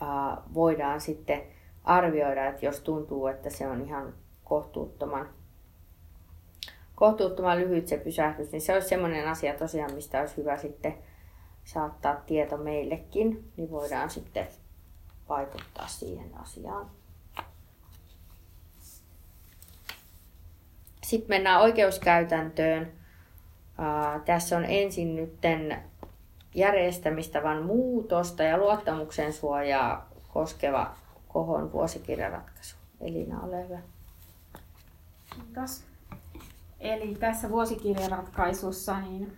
ää, 0.00 0.36
voidaan 0.54 1.00
sitten 1.00 1.42
arvioida, 1.84 2.46
että 2.46 2.66
jos 2.66 2.80
tuntuu, 2.80 3.26
että 3.26 3.50
se 3.50 3.68
on 3.68 3.82
ihan 3.82 4.14
kohtuuttoman 4.44 5.28
kohtuuttoman 7.02 7.58
lyhyt 7.58 7.88
se 7.88 7.96
pysähdys, 7.96 8.52
niin 8.52 8.60
se 8.60 8.74
olisi 8.74 8.88
semmoinen 8.88 9.28
asia 9.28 9.54
tosiaan, 9.54 9.94
mistä 9.94 10.20
olisi 10.20 10.36
hyvä 10.36 10.56
sitten 10.56 10.94
saattaa 11.64 12.16
tieto 12.16 12.56
meillekin, 12.56 13.52
niin 13.56 13.70
voidaan 13.70 14.10
sitten 14.10 14.46
vaikuttaa 15.28 15.86
siihen 15.88 16.30
asiaan. 16.34 16.90
Sitten 21.04 21.28
mennään 21.28 21.60
oikeuskäytäntöön. 21.60 22.92
Tässä 24.24 24.56
on 24.56 24.64
ensin 24.64 25.16
nytten 25.16 25.82
järjestämistavan 26.54 27.62
muutosta 27.62 28.42
ja 28.42 28.58
luottamuksen 28.58 29.32
suojaa 29.32 30.10
koskeva 30.28 30.94
kohon 31.28 31.72
vuosikirjaratkaisu. 31.72 32.76
Elina, 33.00 33.40
ole 33.40 33.64
hyvä. 33.64 33.78
Kiitos. 35.34 35.91
Eli 36.82 37.14
tässä 37.14 37.50
vuosikirjaratkaisussa 37.50 39.00
niin 39.00 39.32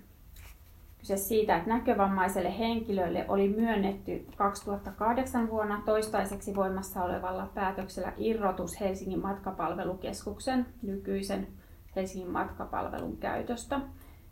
kyse 0.98 1.16
siitä, 1.16 1.56
että 1.56 1.68
näkövammaiselle 1.68 2.58
henkilölle 2.58 3.24
oli 3.28 3.48
myönnetty 3.48 4.26
2008 4.36 5.50
vuonna 5.50 5.82
toistaiseksi 5.84 6.54
voimassa 6.54 7.02
olevalla 7.02 7.50
päätöksellä 7.54 8.12
irrotus 8.16 8.80
Helsingin 8.80 9.22
matkapalvelukeskuksen 9.22 10.66
nykyisen 10.82 11.48
Helsingin 11.96 12.30
matkapalvelun 12.30 13.16
käytöstä, 13.16 13.80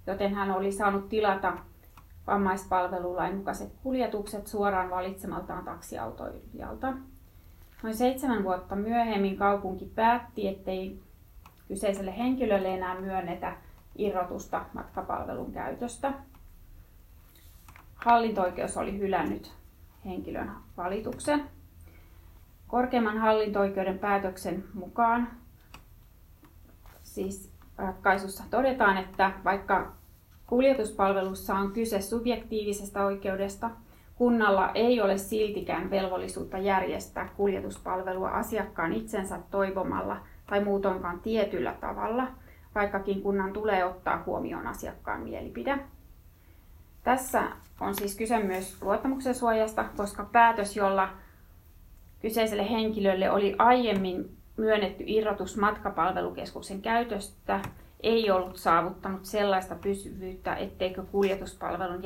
joten 0.07 0.35
hän 0.35 0.51
oli 0.51 0.73
saanut 0.73 1.09
tilata 1.09 1.59
vammaispalvelulain 2.27 3.37
mukaiset 3.37 3.73
kuljetukset 3.83 4.47
suoraan 4.47 4.91
valitsemaltaan 4.91 5.65
taksiautoilijalta. 5.65 6.93
Noin 7.83 7.97
seitsemän 7.97 8.45
vuotta 8.45 8.77
myöhemmin 8.77 9.37
kaupunki 9.37 9.85
päätti, 9.95 10.49
ettei 10.49 11.01
kyseiselle 11.73 12.19
henkilölle 12.19 12.75
enää 12.75 13.01
myönnetä 13.01 13.57
irrotusta 13.97 14.65
matkapalvelun 14.73 15.53
käytöstä. 15.53 16.13
Hallintoikeus 17.95 18.77
oli 18.77 18.99
hylännyt 18.99 19.53
henkilön 20.05 20.51
valituksen. 20.77 21.45
Korkeimman 22.69 23.19
hallinto-oikeuden 23.19 23.99
päätöksen 23.99 24.65
mukaan 24.75 25.29
siis 27.03 27.53
ratkaisussa 27.79 28.45
todetaan, 28.51 28.97
että 28.97 29.33
vaikka 29.45 29.93
kuljetuspalvelussa 30.47 31.55
on 31.55 31.73
kyse 31.73 32.01
subjektiivisesta 32.01 33.05
oikeudesta, 33.05 33.71
kunnalla 34.15 34.71
ei 34.75 35.01
ole 35.01 35.19
siltikään 35.19 35.91
velvollisuutta 35.91 36.59
järjestää 36.59 37.29
kuljetuspalvelua 37.37 38.29
asiakkaan 38.29 38.93
itsensä 38.93 39.39
toivomalla 39.51 40.17
tai 40.53 40.65
muutonkaan 40.65 41.21
tietyllä 41.21 41.75
tavalla, 41.81 42.27
vaikkakin 42.75 43.23
kunnan 43.23 43.53
tulee 43.53 43.85
ottaa 43.85 44.23
huomioon 44.27 44.67
asiakkaan 44.67 45.21
mielipide. 45.21 45.79
Tässä 47.05 47.43
on 47.81 47.95
siis 47.95 48.17
kyse 48.17 48.39
myös 48.39 48.83
luottamuksen 48.83 49.35
suojasta, 49.35 49.85
koska 49.97 50.25
päätös, 50.33 50.77
jolla 50.77 51.09
kyseiselle 52.23 52.71
henkilölle 52.71 53.31
oli 53.31 53.55
aiemmin 53.59 54.37
myönnetty 54.57 55.05
irrotus 55.07 55.57
matkapalvelukeskuksen 55.57 56.83
käytöstä, 56.83 57.61
ei 58.01 58.31
ollut 58.31 58.57
saavuttanut 58.57 59.25
sellaista 59.25 59.75
pysyvyyttä, 59.75 60.55
etteikö 60.55 61.03
kuljetuspalvelun 61.03 62.03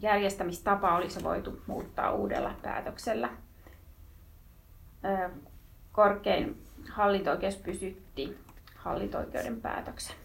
järjestämistapa 0.00 0.96
olisi 0.96 1.24
voitu 1.24 1.62
muuttaa 1.66 2.12
uudella 2.12 2.54
päätöksellä. 2.62 3.28
Korkein 5.92 6.62
hallinto-oikeus 6.90 7.56
pysytti 7.56 8.38
hallinto-oikeuden 8.76 9.60
päätöksen. 9.60 10.16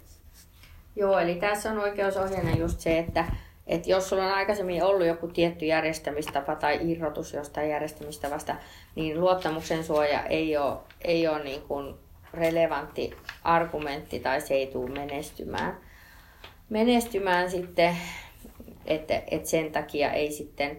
Joo, 0.96 1.20
eli 1.20 1.36
tässä 1.36 1.72
on 1.72 1.80
oikeusohjeena 1.80 2.58
just 2.58 2.80
se, 2.80 3.00
että, 3.00 3.26
että 3.68 3.90
jos 3.90 4.10
sulla 4.10 4.26
on 4.26 4.34
aikaisemmin 4.34 4.84
ollut 4.84 5.08
joku 5.08 5.28
tietty 5.28 5.66
järjestämistapa 5.66 6.56
tai 6.56 6.92
irrotus 6.92 7.34
jostain 7.34 7.70
järjestämistavasta, 7.70 8.56
niin 8.96 9.22
luottamuksen 9.22 9.84
suoja 9.84 10.24
ei 10.24 10.58
ole, 10.58 10.78
ei 11.02 11.28
ole 11.28 11.44
niin 11.44 11.62
kuin 11.62 11.96
relevantti 12.34 13.18
argumentti 13.44 14.20
tai 14.20 14.42
se 14.42 14.54
ei 14.54 14.68
tule 14.68 14.90
menestymään, 14.90 15.78
menestymään 16.70 17.52
sitten, 17.52 17.98
että, 18.86 19.22
että 19.32 19.50
sen 19.50 19.72
takia 19.72 20.12
ei 20.12 20.32
sitten 20.32 20.78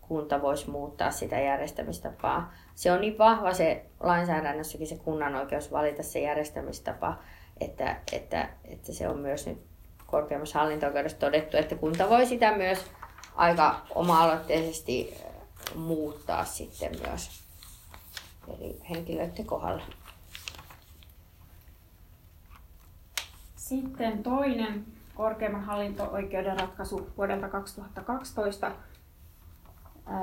kunta 0.00 0.42
voisi 0.42 0.70
muuttaa 0.70 1.10
sitä 1.10 1.40
järjestämistapaa. 1.40 2.52
Se 2.74 2.92
on 2.92 3.00
niin 3.00 3.18
vahva 3.18 3.54
se 3.54 3.84
lainsäädännössäkin 4.00 4.86
se 4.86 4.96
kunnan 4.96 5.34
oikeus 5.34 5.72
valita 5.72 6.02
se 6.02 6.20
järjestämistapa, 6.20 7.18
että, 7.60 7.96
että, 8.12 8.48
että 8.64 8.92
se 8.92 9.08
on 9.08 9.18
myös 9.18 9.46
nyt 9.46 9.58
korkeammassa 10.06 10.58
hallinto 10.58 10.86
todettu, 11.18 11.56
että 11.56 11.74
kunta 11.74 12.08
voi 12.08 12.26
sitä 12.26 12.56
myös 12.56 12.90
aika 13.34 13.80
oma-aloitteisesti 13.94 15.14
muuttaa 15.74 16.44
sitten 16.44 16.92
myös 17.08 17.30
eri 18.48 18.80
henkilöiden 18.90 19.46
kohdalla. 19.46 19.82
Sitten 23.56 24.22
toinen 24.22 24.84
korkeimman 25.14 25.64
hallinto-oikeuden 25.64 26.60
ratkaisu 26.60 27.10
vuodelta 27.16 27.48
2012. 27.48 28.72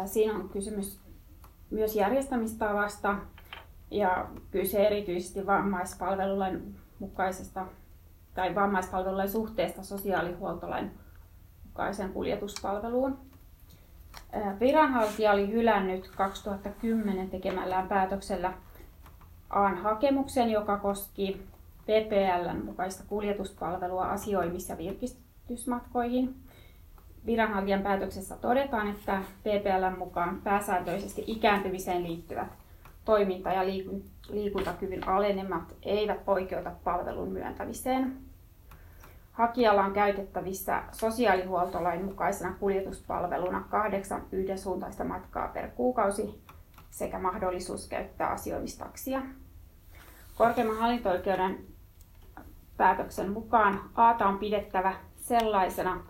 Siinä 0.05 0.33
on 0.33 0.49
kysymys 0.49 0.99
myös 1.71 1.95
järjestämistavasta 1.95 3.15
ja 3.91 4.27
kyse 4.51 4.87
erityisesti 4.87 5.45
vammaispalvelulain 5.47 6.75
mukaisesta 6.99 7.65
tai 8.33 8.55
vammaispalvelulain 8.55 9.29
suhteesta 9.29 9.83
sosiaalihuoltolain 9.83 10.91
mukaisen 11.65 12.13
kuljetuspalveluun. 12.13 13.17
Viranhaltija 14.59 15.31
oli 15.31 15.51
hylännyt 15.51 16.11
2010 16.17 17.29
tekemällään 17.29 17.87
päätöksellä 17.87 18.53
Aan 19.49 19.77
hakemuksen, 19.77 20.49
joka 20.49 20.77
koski 20.77 21.41
PPLn 21.81 22.65
mukaista 22.65 23.03
kuljetuspalvelua 23.07 24.05
asioimis- 24.05 24.69
ja 24.69 24.77
virkistysmatkoihin. 24.77 26.35
Viranhaltijan 27.25 27.81
päätöksessä 27.81 28.37
todetaan, 28.37 28.89
että 28.89 29.21
PPLn 29.39 29.97
mukaan 29.97 30.41
pääsääntöisesti 30.43 31.23
ikääntymiseen 31.27 32.03
liittyvät 32.03 32.47
toiminta- 33.05 33.53
ja 33.53 33.65
liikuntakyvyn 34.29 35.07
alenemat 35.07 35.75
eivät 35.83 36.25
poikkeuta 36.25 36.71
palvelun 36.83 37.31
myöntämiseen. 37.31 38.17
Hakijalla 39.31 39.83
on 39.83 39.93
käytettävissä 39.93 40.83
sosiaalihuoltolain 40.91 42.05
mukaisena 42.05 42.55
kuljetuspalveluna 42.59 43.63
kahdeksan 43.69 44.21
yhdensuuntaista 44.31 45.03
matkaa 45.03 45.47
per 45.47 45.69
kuukausi 45.69 46.41
sekä 46.89 47.19
mahdollisuus 47.19 47.87
käyttää 47.87 48.27
asioimistaksia. 48.27 49.21
Korkeimman 50.35 50.77
hallinto-oikeuden 50.77 51.59
päätöksen 52.77 53.31
mukaan 53.31 53.81
Aata 53.95 54.27
on 54.27 54.39
pidettävä 54.39 54.93
sellaisena 55.17 56.03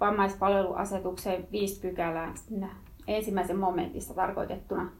vammaispalveluasetuksen 0.00 1.48
5 1.52 1.80
pykälään 1.80 2.34
ensimmäisen 3.06 3.58
momentissa 3.58 4.14
tarkoitettuna 4.14 4.90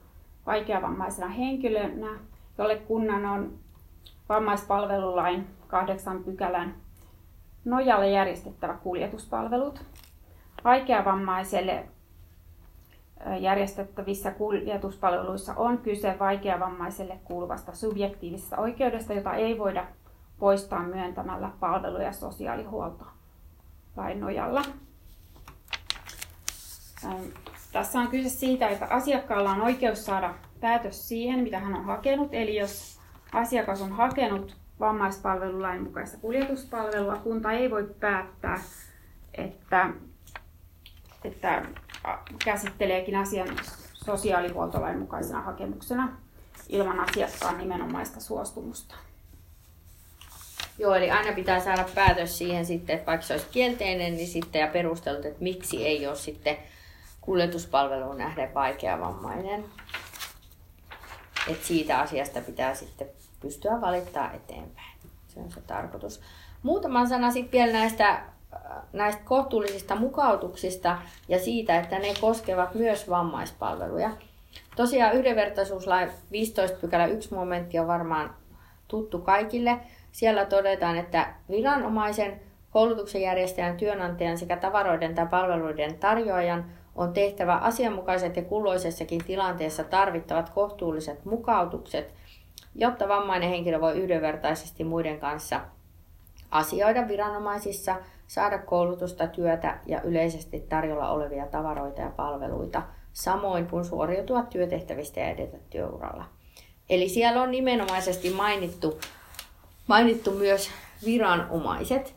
vaikeavammaisena 0.47 1.29
henkilönä, 1.29 2.19
jolle 2.59 2.77
kunnan 2.77 3.27
on 3.27 3.53
vammaispalvelulain 4.29 5.47
8 5.69 6.25
pykälän 6.25 6.75
nojalla 7.65 8.05
järjestettävä 8.05 8.75
kuljetuspalvelut. 8.75 9.83
Vaikeavammaiselle 10.65 11.85
järjestettävissä 13.41 14.31
kuljetuspalveluissa 14.31 15.55
on 15.57 15.79
kyse 15.79 16.17
vaikeavammaiselle 16.19 17.19
kuuluvasta 17.25 17.75
subjektiivisesta 17.75 18.57
oikeudesta, 18.57 19.13
jota 19.13 19.35
ei 19.35 19.59
voida 19.59 19.87
poistaa 20.39 20.83
myöntämällä 20.83 21.51
palveluja 21.61 22.13
sosiaalihuoltolain 22.13 24.21
nojalla. 24.21 24.63
Tässä 27.73 27.99
on 27.99 28.09
kyse 28.09 28.29
siitä, 28.29 28.69
että 28.69 28.87
asiakkaalla 28.87 29.51
on 29.51 29.61
oikeus 29.61 30.07
saada 30.07 30.35
päätös 30.61 31.09
siihen, 31.09 31.41
mitä 31.41 31.59
hän 31.59 31.75
on 31.75 31.85
hakenut. 31.85 32.29
Eli 32.33 32.57
jos 32.57 33.01
asiakas 33.33 33.83
on 33.83 33.93
hakenut 33.93 34.57
vammaispalvelulain 34.81 35.83
mukaista 35.83 36.19
kuljetuspalvelua, 36.19 37.17
kunta 37.17 37.53
ei 37.53 37.71
voi 37.71 37.95
päättää, 38.01 38.61
että, 39.35 39.91
että 41.25 41.63
käsitteleekin 42.45 43.17
asian 43.17 43.49
sosiaalihuoltolain 43.95 44.99
mukaisena 44.99 45.43
hakemuksena 45.43 46.17
ilman 46.69 47.01
asiakkaan 47.01 47.59
nimenomaista 47.59 48.21
suostumusta. 48.21 48.95
Joo, 50.79 50.95
eli 50.95 51.11
aina 51.11 51.33
pitää 51.33 51.61
saada 51.61 51.85
päätös 51.95 52.39
siihen 52.39 52.67
sitten, 52.67 52.95
että 52.95 53.07
vaikka 53.07 53.27
se 53.27 53.35
olisi 53.35 53.47
kielteinen, 53.51 54.17
niin 54.17 54.29
sitten 54.29 54.61
ja 54.61 54.67
perustelut, 54.67 55.25
että 55.25 55.43
miksi 55.43 55.87
ei 55.87 56.07
ole 56.07 56.17
sitten 56.17 56.57
kuljetuspalveluun 57.21 58.19
nähden 58.19 58.55
vaikeavammainen. 58.55 59.65
Että 61.49 61.67
siitä 61.67 61.99
asiasta 61.99 62.41
pitää 62.41 62.75
sitten 62.75 63.09
pystyä 63.41 63.81
valittaa 63.81 64.33
eteenpäin. 64.33 64.99
Se 65.29 65.41
on 65.41 65.51
se 65.51 65.61
tarkoitus. 65.61 66.21
Muutama 66.63 67.07
sana 67.07 67.31
sitten 67.31 67.53
vielä 67.53 67.73
näistä, 67.73 68.23
näistä 68.93 69.23
kohtuullisista 69.25 69.97
mukautuksista 69.97 70.99
ja 71.29 71.39
siitä, 71.39 71.81
että 71.81 71.99
ne 71.99 72.15
koskevat 72.21 72.75
myös 72.75 73.11
vammaispalveluja. 73.11 74.11
Tosiaan 74.77 75.15
yhdenvertaisuuslain 75.15 76.11
15 76.33 76.79
pykälä 76.81 77.07
1 77.07 77.35
momentti 77.35 77.79
on 77.79 77.87
varmaan 77.87 78.35
tuttu 78.89 79.19
kaikille. 79.19 79.81
Siellä 80.13 80.45
todetaan, 80.45 80.97
että 80.97 81.35
viranomaisen, 81.51 82.41
koulutuksen 82.71 83.23
järjestäjän, 83.23 83.77
työnantajan 83.77 84.39
sekä 84.39 84.57
tavaroiden 84.57 85.15
tai 85.15 85.27
palveluiden 85.27 85.99
tarjoajan 85.99 86.65
on 87.01 87.13
tehtävä 87.13 87.55
asianmukaiset 87.57 88.37
ja 88.37 88.43
kulloisessakin 88.43 89.25
tilanteessa 89.25 89.85
tarvittavat 89.85 90.51
kohtuulliset 90.51 91.25
mukautukset, 91.25 92.15
jotta 92.75 93.09
vammainen 93.09 93.49
henkilö 93.49 93.81
voi 93.81 93.99
yhdenvertaisesti 93.99 94.85
muiden 94.85 95.21
kanssa 95.21 95.61
asioida 96.51 97.09
viranomaisissa 97.09 97.97
saada 98.27 98.59
koulutusta, 98.59 99.27
työtä 99.27 99.79
ja 99.87 100.03
yleisesti 100.03 100.61
tarjolla 100.69 101.11
olevia 101.11 101.47
tavaroita 101.47 102.01
ja 102.01 102.11
palveluita, 102.11 102.83
samoin 103.13 103.67
kuin 103.67 103.85
suoriutua 103.85 104.43
työtehtävistä 104.43 105.21
ja 105.21 105.29
edetä 105.29 105.57
työuralla. 105.71 106.25
Eli 106.91 107.09
siellä 107.09 107.43
on 107.43 107.51
nimenomaisesti 107.51 108.31
mainittu, 108.31 109.01
mainittu 109.87 110.31
myös 110.31 110.71
viranomaiset. 111.05 112.15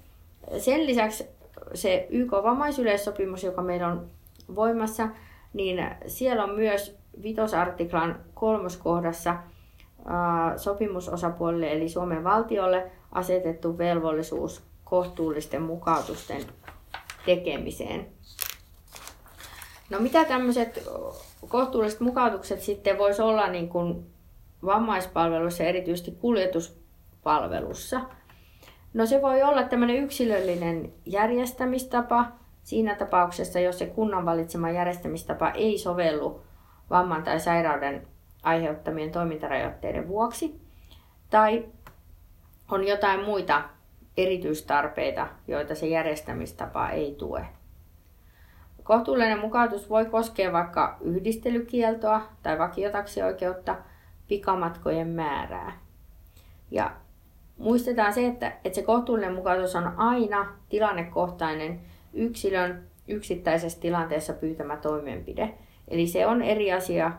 Sen 0.58 0.86
lisäksi 0.88 1.28
se 1.74 2.08
YK-vammaisyleissopimus, 2.10 3.44
joka 3.44 3.62
meillä 3.62 3.88
on 3.88 4.10
voimassa, 4.56 5.10
niin 5.54 5.86
siellä 6.08 6.44
on 6.44 6.56
myös 6.56 6.98
vitosartiklan 7.24 8.20
kolmoskohdassa 8.34 9.36
sopimusosapuolelle 10.58 11.72
eli 11.72 11.90
Suomen 11.90 12.24
valtiolle 12.24 12.92
asetettu 13.12 13.78
velvollisuus 13.78 14.64
kohtuullisten 14.84 15.62
mukautusten 15.62 16.42
tekemiseen. 17.26 18.08
No 19.90 20.00
mitä 20.00 20.26
tämmöiset 20.26 20.90
kohtuulliset 21.48 22.00
mukautukset 22.00 22.62
sitten 22.62 22.98
voisi 22.98 23.22
olla 23.22 23.48
niin 23.48 23.70
kuin 23.70 24.06
vammaispalveluissa, 24.66 25.64
erityisesti 25.64 26.12
kuljetuspalvelussa? 26.12 28.02
No 28.94 29.06
se 29.06 29.22
voi 29.22 29.44
olla 29.44 29.64
tämmöinen 29.64 29.96
yksilöllinen 29.96 30.94
järjestämistapa 31.06 32.26
siinä 32.64 32.96
tapauksessa, 32.96 33.60
jos 33.60 33.80
se 33.80 33.86
kunnan 33.86 34.26
valitsema 34.26 34.70
järjestämistapa 34.70 35.50
ei 35.50 35.78
sovellu 35.78 36.42
vamman 36.90 37.24
tai 37.24 37.40
sairauden 37.40 38.08
aiheuttamien 38.44 39.12
toimintarajoitteiden 39.12 40.08
vuoksi. 40.08 40.62
Tai 41.30 41.66
on 42.72 42.88
jotain 42.88 43.26
muita 43.26 43.62
erityistarpeita, 44.18 45.28
joita 45.48 45.76
se 45.76 45.88
järjestämistapa 45.88 46.90
ei 46.90 47.16
tue. 47.16 47.48
Kohtuullinen 48.84 49.40
mukautus 49.40 49.90
voi 49.90 50.06
koskea 50.06 50.54
vaikka 50.54 50.98
yhdistelykieltoa 51.02 52.22
tai 52.44 52.60
vakiotaksioikeutta, 52.60 53.76
pikamatkojen 54.28 55.08
määrää. 55.08 55.80
Ja 56.72 56.92
muistetaan 57.58 58.14
se, 58.14 58.28
että, 58.28 58.48
että 58.64 58.76
se 58.76 58.84
kohtuullinen 58.84 59.34
mukautus 59.34 59.76
on 59.76 59.94
aina 59.98 60.48
tilannekohtainen 60.70 61.82
yksilön 62.14 62.88
yksittäisessä 63.08 63.80
tilanteessa 63.80 64.34
pyytämä 64.34 64.78
toimenpide. 64.78 65.54
Eli 65.88 66.08
se 66.08 66.28
on 66.28 66.42
eri 66.42 66.74
asia 66.74 67.12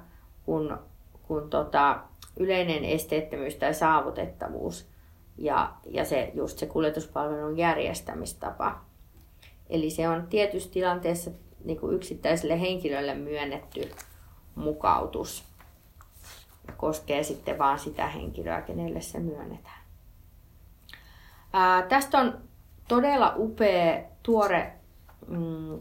kuin, 0.45 0.77
kuin 1.23 1.51
tota, 1.51 2.01
yleinen 2.37 2.85
esteettömyys 2.85 3.55
tai 3.55 3.75
saavutettavuus 3.75 4.89
ja, 5.39 5.73
ja 5.87 6.05
se, 6.05 6.33
just 6.35 6.59
se 6.59 6.67
kuljetuspalvelun 6.67 7.59
järjestämistapa. 7.59 8.81
Eli 9.71 9.91
se 9.91 10.09
on 10.09 10.27
tietyssä 10.27 10.71
tilanteessa 10.71 11.31
niin 11.65 11.81
kuin 11.81 11.97
yksittäiselle 11.97 12.61
henkilölle 12.61 13.15
myönnetty 13.15 13.91
mukautus. 14.55 15.45
Koskee 16.77 17.23
sitten 17.23 17.59
vain 17.59 17.79
sitä 17.79 18.07
henkilöä, 18.07 18.63
kenelle 18.63 19.01
se 19.01 19.19
myönnetään. 19.19 19.85
Ää, 21.53 21.83
tästä 21.83 22.19
on 22.19 22.39
todella 22.89 23.35
upea, 23.37 24.03
tuore 24.23 24.73
mm, 25.29 25.81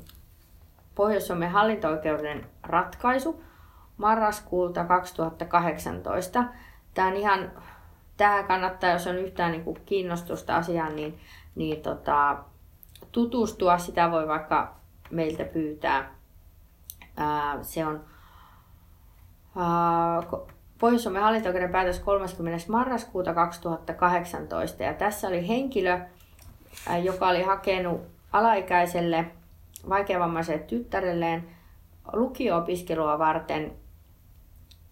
Pohjois-Suomen 0.95 1.51
hallinto-oikeuden 1.51 2.45
ratkaisu 2.63 3.43
marraskuulta 3.97 4.85
2018. 4.85 6.43
Tämä 6.93 7.07
on 7.07 7.15
ihan, 7.15 7.51
tämä 8.17 8.43
kannattaa, 8.43 8.89
jos 8.89 9.07
on 9.07 9.15
yhtään 9.15 9.51
niin 9.51 9.63
kuin 9.63 9.77
kiinnostusta 9.85 10.55
asiaan, 10.55 10.95
niin, 10.95 11.19
niin 11.55 11.81
tota, 11.81 12.37
tutustua. 13.11 13.77
Sitä 13.77 14.11
voi 14.11 14.27
vaikka 14.27 14.75
meiltä 15.11 15.43
pyytää. 15.43 16.15
Ää, 17.17 17.63
se 17.63 17.85
on 17.85 18.05
Pohjois-Suomen 20.79 21.21
hallinto 21.21 21.49
päätös 21.71 21.99
30. 21.99 22.65
marraskuuta 22.71 23.33
2018 23.33 24.83
ja 24.83 24.93
tässä 24.93 25.27
oli 25.27 25.47
henkilö, 25.47 25.99
joka 27.03 27.27
oli 27.27 27.43
hakenut 27.43 28.01
alaikäiselle 28.33 29.25
vaikeavammaiselle 29.89 30.59
tyttärelleen 30.59 31.49
lukio-opiskelua 32.13 33.19
varten. 33.19 33.73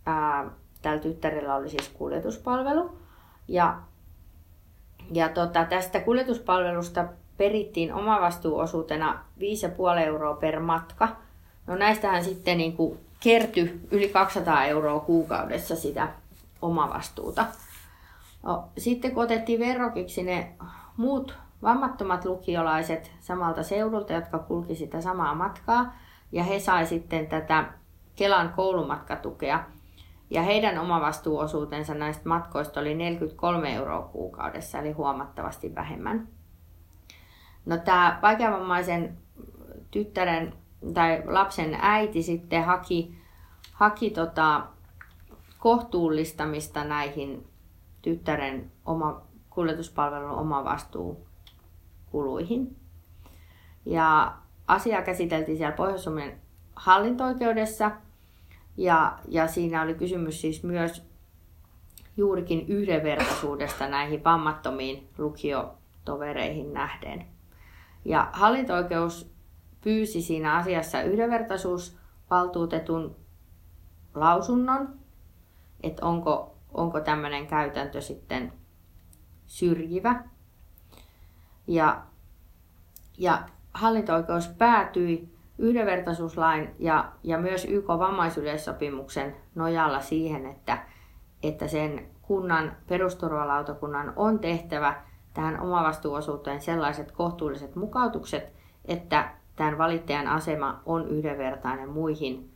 Ää, 0.05 0.45
tällä 0.81 1.01
tyttärellä 1.01 1.55
oli 1.55 1.69
siis 1.69 1.89
kuljetuspalvelu 1.89 2.97
ja, 3.47 3.77
ja 5.11 5.29
tota, 5.29 5.65
tästä 5.65 5.99
kuljetuspalvelusta 5.99 7.05
perittiin 7.37 7.93
omavastuuosuutena 7.93 9.25
5,5 9.39 9.99
euroa 10.05 10.35
per 10.35 10.59
matka. 10.59 11.15
No 11.67 11.75
näistähän 11.75 12.23
sitten 12.23 12.57
niin 12.57 12.73
kuin 12.73 12.99
kertyi 13.19 13.79
yli 13.91 14.09
200 14.09 14.65
euroa 14.65 14.99
kuukaudessa 14.99 15.75
sitä 15.75 16.07
omavastuuta. 16.61 17.45
No, 18.43 18.63
sitten 18.77 19.11
kun 19.11 19.23
otettiin 19.23 19.59
verrokiksi 19.59 20.23
ne 20.23 20.51
muut 20.97 21.35
vammattomat 21.63 22.25
lukiolaiset 22.25 23.11
samalta 23.19 23.63
seudulta, 23.63 24.13
jotka 24.13 24.39
kulki 24.39 24.75
sitä 24.75 25.01
samaa 25.01 25.35
matkaa, 25.35 25.95
ja 26.31 26.43
he 26.43 26.59
sai 26.59 26.85
sitten 26.85 27.27
tätä 27.27 27.73
Kelan 28.15 28.53
koulumatkatukea, 28.53 29.63
ja 30.29 30.41
heidän 30.41 30.77
omavastuuosuutensa 30.77 31.93
näistä 31.93 32.29
matkoista 32.29 32.79
oli 32.79 32.95
43 32.95 33.73
euroa 33.73 34.01
kuukaudessa, 34.01 34.79
eli 34.79 34.91
huomattavasti 34.91 35.75
vähemmän. 35.75 36.27
No 37.65 37.77
tämä 37.77 38.19
vaikeavammaisen 38.21 39.17
tyttären 39.91 40.53
tai 40.93 41.23
lapsen 41.25 41.77
äiti 41.81 42.23
sitten 42.23 42.63
haki, 42.63 43.15
haki 43.73 44.09
tota 44.09 44.67
kohtuullistamista 45.59 46.83
näihin 46.83 47.47
tyttären 48.01 48.71
oma, 48.85 49.21
kuljetuspalvelun 49.49 50.37
omavastuukuluihin. 52.13 52.75
Ja 53.85 54.37
asia 54.67 55.01
käsiteltiin 55.01 55.57
siellä 55.57 55.75
Pohjois-Suomen 55.75 56.41
hallinto-oikeudessa 56.75 57.91
ja, 58.77 59.19
ja 59.27 59.47
siinä 59.47 59.81
oli 59.81 59.93
kysymys 59.93 60.41
siis 60.41 60.63
myös 60.63 61.11
juurikin 62.17 62.67
yhdenvertaisuudesta 62.67 63.87
näihin 63.87 64.23
vammattomiin 64.23 65.09
lukiotovereihin 65.17 66.73
nähden. 66.73 67.25
Ja 68.05 68.29
hallinto-oikeus 68.33 69.31
pyysi 69.83 70.21
siinä 70.21 70.55
asiassa 70.55 71.01
yhdenvertaisuusvaltuutetun 71.01 73.15
lausunnon, 74.15 74.99
että 75.83 76.05
onko, 76.05 76.57
onko 76.73 76.99
tämmöinen 76.99 77.47
käytäntö 77.47 78.01
sitten 78.01 78.53
syrjivä. 79.45 80.23
Ja, 81.67 82.01
ja 83.17 83.43
hallinto-oikeus 83.73 84.47
päätyi 84.47 85.29
yhdenvertaisuuslain 85.57 86.75
ja, 86.79 87.11
ja 87.23 87.37
myös 87.37 87.65
YK-vammaisyleissopimuksen 87.65 89.35
nojalla 89.55 90.01
siihen, 90.01 90.45
että, 90.45 90.77
että 91.43 91.67
sen 91.67 92.07
kunnan 92.21 92.77
perusturvalautakunnan 92.87 94.13
on 94.15 94.39
tehtävä 94.39 95.01
tähän 95.33 95.59
omavastuuosuuteen 95.59 96.61
sellaiset 96.61 97.11
kohtuulliset 97.11 97.75
mukautukset, 97.75 98.53
että 98.85 99.31
tämän 99.55 99.77
valittajan 99.77 100.27
asema 100.27 100.81
on 100.85 101.07
yhdenvertainen 101.07 101.89
muihin 101.89 102.53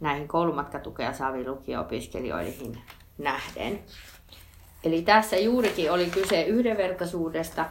näihin 0.00 0.28
koulumatkatukea 0.28 1.12
saaviin 1.12 1.50
lukio-opiskelijoihin 1.50 2.78
nähden. 3.18 3.80
Eli 4.84 5.02
tässä 5.02 5.36
juurikin 5.36 5.92
oli 5.92 6.06
kyse 6.10 6.42
yhdenvertaisuudesta 6.42 7.64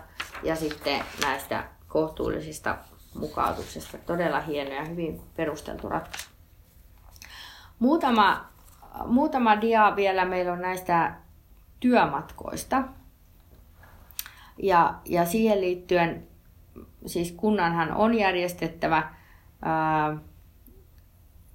ja 0.44 0.56
sitten 0.56 1.04
näistä 1.22 1.64
kohtuullisista 1.88 2.78
mukautuksesta. 3.20 3.98
Todella 3.98 4.40
hieno 4.40 4.72
ja 4.72 4.86
hyvin 4.86 5.22
perusteltu 5.36 5.90
ratkaisu. 5.90 6.30
Muutama, 7.80 8.46
muutama 9.06 9.62
dia 9.62 9.94
vielä 9.96 10.26
meillä 10.26 10.54
on 10.54 10.62
näistä 10.62 11.16
työmatkoista. 11.80 12.84
Ja, 14.64 14.94
ja 15.06 15.26
siihen 15.26 15.62
liittyen, 15.62 16.28
siis 17.06 17.32
kunnanhan 17.32 17.92
on 17.92 18.14
järjestettävä 18.14 19.14
ää, 19.62 20.18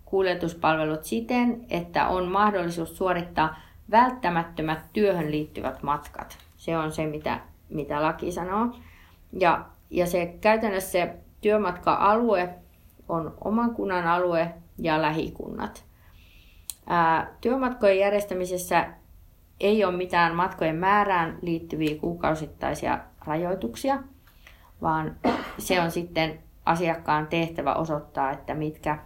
kuljetuspalvelut 0.04 1.04
siten, 1.04 1.64
että 1.70 2.08
on 2.08 2.28
mahdollisuus 2.28 2.96
suorittaa 2.96 3.56
välttämättömät 3.90 4.78
työhön 4.92 5.30
liittyvät 5.30 5.82
matkat. 5.82 6.38
Se 6.56 6.78
on 6.78 6.92
se, 6.92 7.06
mitä, 7.06 7.40
mitä 7.72 8.02
laki 8.02 8.32
sanoo. 8.32 8.66
Ja, 9.40 9.64
ja 9.90 10.06
se 10.06 10.34
käytännössä 10.40 10.90
se 10.90 11.14
työmatka-alue 11.40 12.54
on 13.08 13.34
oman 13.44 13.74
kunnan 13.74 14.06
alue 14.06 14.54
ja 14.78 15.02
lähikunnat. 15.02 15.84
Ää, 16.86 17.34
työmatkojen 17.40 17.98
järjestämisessä 17.98 18.86
ei 19.60 19.84
ole 19.84 19.96
mitään 19.96 20.34
matkojen 20.34 20.76
määrään 20.76 21.38
liittyviä 21.42 21.96
kuukausittaisia 22.00 22.98
rajoituksia, 23.26 24.02
vaan 24.82 25.16
se 25.58 25.80
on 25.80 25.90
sitten 25.90 26.38
asiakkaan 26.66 27.26
tehtävä 27.26 27.74
osoittaa, 27.74 28.30
että 28.30 28.54
mitkä, 28.54 28.98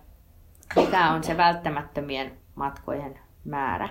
mikä 0.76 1.10
on 1.10 1.24
se 1.24 1.36
välttämättömien 1.36 2.32
matkojen 2.54 3.18
määrä. 3.44 3.88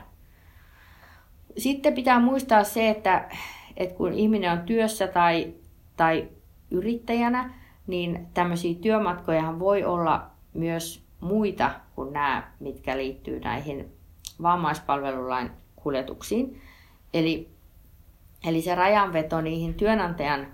Sitten 1.58 1.94
pitää 1.94 2.20
muistaa 2.20 2.64
se, 2.64 2.90
että, 2.90 3.30
että 3.78 3.96
kun 3.96 4.14
ihminen 4.14 4.52
on 4.52 4.60
työssä 4.60 5.08
tai, 5.08 5.54
tai 5.98 6.30
yrittäjänä, 6.72 7.54
niin 7.88 8.28
tämmöisiä 8.34 8.76
työmatkoja 8.82 9.60
voi 9.60 9.84
olla 9.84 10.28
myös 10.54 11.06
muita 11.20 11.72
kuin 11.96 12.14
nämä, 12.14 12.52
mitkä 12.60 12.98
liittyy 12.98 13.40
näihin 13.40 13.92
vammaispalvelulain 14.42 15.52
kuljetuksiin. 15.76 16.62
Eli, 17.14 17.50
eli 18.48 18.62
se 18.62 18.76
rajanveto 18.76 19.42
niihin 19.42 19.74
työnantajan 19.74 20.48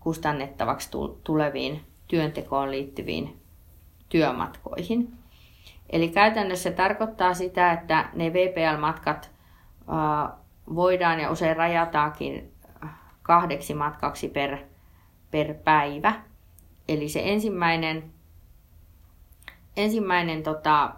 kustannettavaksi 0.00 0.90
tuleviin 1.24 1.80
työntekoon 2.08 2.70
liittyviin 2.70 3.36
työmatkoihin. 4.08 5.12
Eli 5.90 6.08
käytännössä 6.08 6.70
se 6.70 6.76
tarkoittaa 6.76 7.34
sitä, 7.34 7.72
että 7.72 8.08
ne 8.14 8.32
VPL-matkat 8.32 9.30
voidaan 10.74 11.20
ja 11.20 11.30
usein 11.30 11.56
rajataakin 11.56 12.52
kahdeksi 13.22 13.74
matkaksi 13.74 14.28
per, 14.28 14.58
per 15.30 15.54
päivä. 15.54 16.14
Eli 16.88 17.08
se 17.08 17.22
ensimmäinen, 17.24 18.12
ensimmäinen 19.76 20.42
tota, 20.42 20.92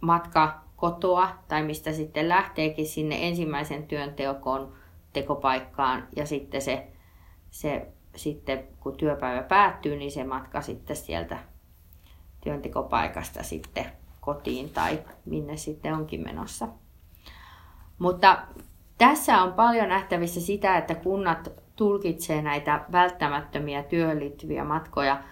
matka 0.00 0.60
kotoa 0.76 1.30
tai 1.48 1.62
mistä 1.62 1.92
sitten 1.92 2.28
lähteekin 2.28 2.86
sinne 2.86 3.28
ensimmäisen 3.28 3.86
työntekoon 3.86 4.72
tekopaikkaan 5.12 6.08
ja 6.16 6.26
sitten 6.26 6.62
se, 6.62 6.88
se 7.50 7.86
sitten 8.16 8.64
kun 8.80 8.96
työpäivä 8.96 9.42
päättyy, 9.42 9.96
niin 9.96 10.12
se 10.12 10.24
matka 10.24 10.60
sitten 10.60 10.96
sieltä 10.96 11.38
työntekopaikasta 12.40 13.42
sitten 13.42 13.86
kotiin 14.20 14.70
tai 14.70 15.02
minne 15.24 15.56
sitten 15.56 15.94
onkin 15.94 16.24
menossa. 16.24 16.68
Mutta 17.98 18.38
tässä 19.00 19.42
on 19.42 19.52
paljon 19.52 19.88
nähtävissä 19.88 20.40
sitä, 20.40 20.78
että 20.78 20.94
kunnat 20.94 21.52
tulkitsee 21.76 22.42
näitä 22.42 22.84
välttämättömiä 22.92 23.82
työhön 23.82 24.20
liittyviä 24.20 24.64
matkoja 24.64 25.22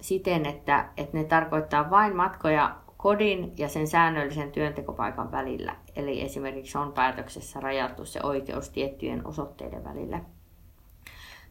siten, 0.00 0.46
että, 0.46 0.88
että 0.96 1.16
ne 1.16 1.24
tarkoittaa 1.24 1.90
vain 1.90 2.16
matkoja 2.16 2.76
kodin 2.96 3.52
ja 3.58 3.68
sen 3.68 3.86
säännöllisen 3.86 4.52
työntekopaikan 4.52 5.32
välillä. 5.32 5.76
Eli 5.96 6.22
esimerkiksi 6.22 6.78
on 6.78 6.92
päätöksessä 6.92 7.60
rajattu 7.60 8.04
se 8.04 8.20
oikeus 8.22 8.70
tiettyjen 8.70 9.26
osoitteiden 9.26 9.84
välillä. 9.84 10.20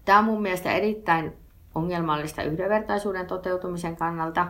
Tämä 0.06 0.20
on 0.20 0.26
mun 0.26 0.42
mielestä 0.42 0.72
erittäin 0.72 1.34
ongelmallista 1.76 2.44
yhdenvertaisuuden 2.44 3.28
toteutumisen 3.28 3.96
kannalta. 3.96 4.48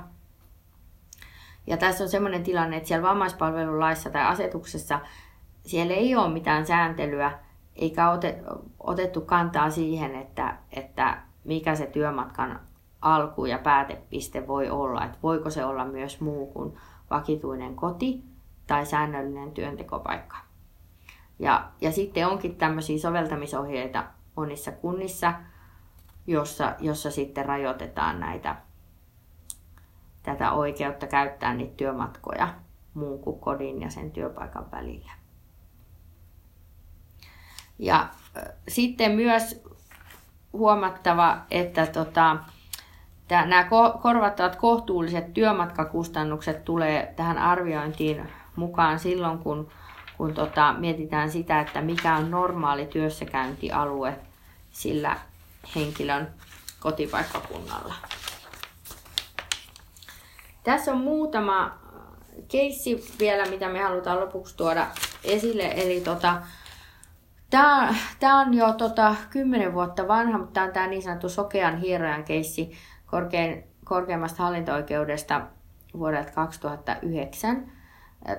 Ja 1.67 1.77
tässä 1.77 2.03
on 2.03 2.09
sellainen 2.09 2.43
tilanne, 2.43 2.77
että 2.77 2.87
siellä 2.87 3.07
vammaispalvelulaissa 3.07 4.09
tai 4.09 4.25
asetuksessa 4.25 4.99
siellä 5.69 5.93
ei 5.93 6.15
ole 6.15 6.33
mitään 6.33 6.65
sääntelyä 6.65 7.39
eikä 7.75 8.03
otettu 8.79 9.21
kantaa 9.21 9.69
siihen, 9.69 10.15
että, 10.15 10.57
että 10.71 11.21
mikä 11.43 11.75
se 11.75 11.85
työmatkan 11.85 12.59
alku 13.01 13.45
ja 13.45 13.57
päätepiste 13.57 14.47
voi 14.47 14.69
olla. 14.69 15.05
Että 15.05 15.17
voiko 15.23 15.49
se 15.49 15.65
olla 15.65 15.85
myös 15.85 16.21
muu 16.21 16.47
kuin 16.47 16.77
vakituinen 17.09 17.75
koti 17.75 18.23
tai 18.67 18.85
säännöllinen 18.85 19.51
työntekopaikka. 19.51 20.37
Ja, 21.39 21.71
ja 21.81 21.91
sitten 21.91 22.27
onkin 22.27 22.55
tämmöisiä 22.55 22.99
soveltamisohjeita 22.99 24.03
monissa 24.35 24.71
kunnissa, 24.71 25.33
jossa, 26.27 26.75
jossa 26.79 27.11
sitten 27.11 27.45
rajoitetaan 27.45 28.19
näitä, 28.19 28.55
tätä 30.23 30.51
oikeutta 30.51 31.07
käyttää 31.07 31.53
niitä 31.53 31.75
työmatkoja 31.77 32.47
muun 32.93 33.19
kuin 33.19 33.39
kodin 33.39 33.81
ja 33.81 33.89
sen 33.89 34.11
työpaikan 34.11 34.71
välillä. 34.71 35.18
Ja 37.79 38.07
sitten 38.67 39.11
myös 39.11 39.63
huomattava, 40.53 41.37
että 41.51 41.85
tota, 41.85 42.37
tää, 43.27 43.45
nämä 43.45 43.69
korvattavat 44.01 44.55
kohtuulliset 44.55 45.33
työmatkakustannukset 45.33 46.65
tulee 46.65 47.13
tähän 47.15 47.37
arviointiin 47.37 48.29
mukaan 48.55 48.99
silloin, 48.99 49.39
kun, 49.39 49.69
kun 50.17 50.33
tota, 50.33 50.75
mietitään 50.77 51.31
sitä, 51.31 51.59
että 51.59 51.81
mikä 51.81 52.15
on 52.15 52.31
normaali 52.31 52.85
työssäkäyntialue 52.85 54.19
sillä 54.71 55.17
henkilön 55.75 56.33
kotipaikkakunnalla. 56.79 57.93
Tässä 60.63 60.91
on 60.91 60.97
muutama 60.97 61.77
keissi 62.47 63.13
vielä, 63.19 63.45
mitä 63.45 63.69
me 63.69 63.79
halutaan 63.79 64.19
lopuksi 64.19 64.57
tuoda 64.57 64.87
esille. 65.23 65.73
Eli 65.75 66.01
tota, 66.01 66.41
Tämä, 67.49 67.95
tämä 68.19 68.39
on 68.39 68.53
jo 68.53 68.73
tota, 68.73 69.15
10 69.29 69.73
vuotta 69.73 70.07
vanha, 70.07 70.37
mutta 70.37 70.53
tämä 70.53 70.65
on 70.65 70.73
tämä 70.73 70.87
niin 70.87 71.01
sanottu 71.01 71.29
sokean 71.29 71.77
hierojan 71.77 72.23
keissi 72.23 72.71
korkein, 73.05 73.63
korkeimmasta 73.85 74.43
hallinto-oikeudesta 74.43 75.41
vuodelta 75.97 76.31
2009. 76.31 77.71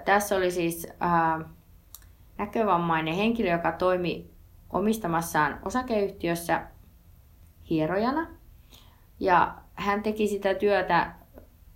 Tässä 0.04 0.36
oli 0.36 0.50
siis 0.50 0.86
ää, 1.00 1.40
näkövammainen 2.38 3.14
henkilö, 3.14 3.50
joka 3.50 3.72
toimi 3.72 4.30
omistamassaan 4.70 5.58
osakeyhtiössä 5.64 6.66
hierojana. 7.70 8.26
Ja 9.20 9.54
hän 9.74 10.02
teki 10.02 10.28
sitä 10.28 10.54
työtä 10.54 11.12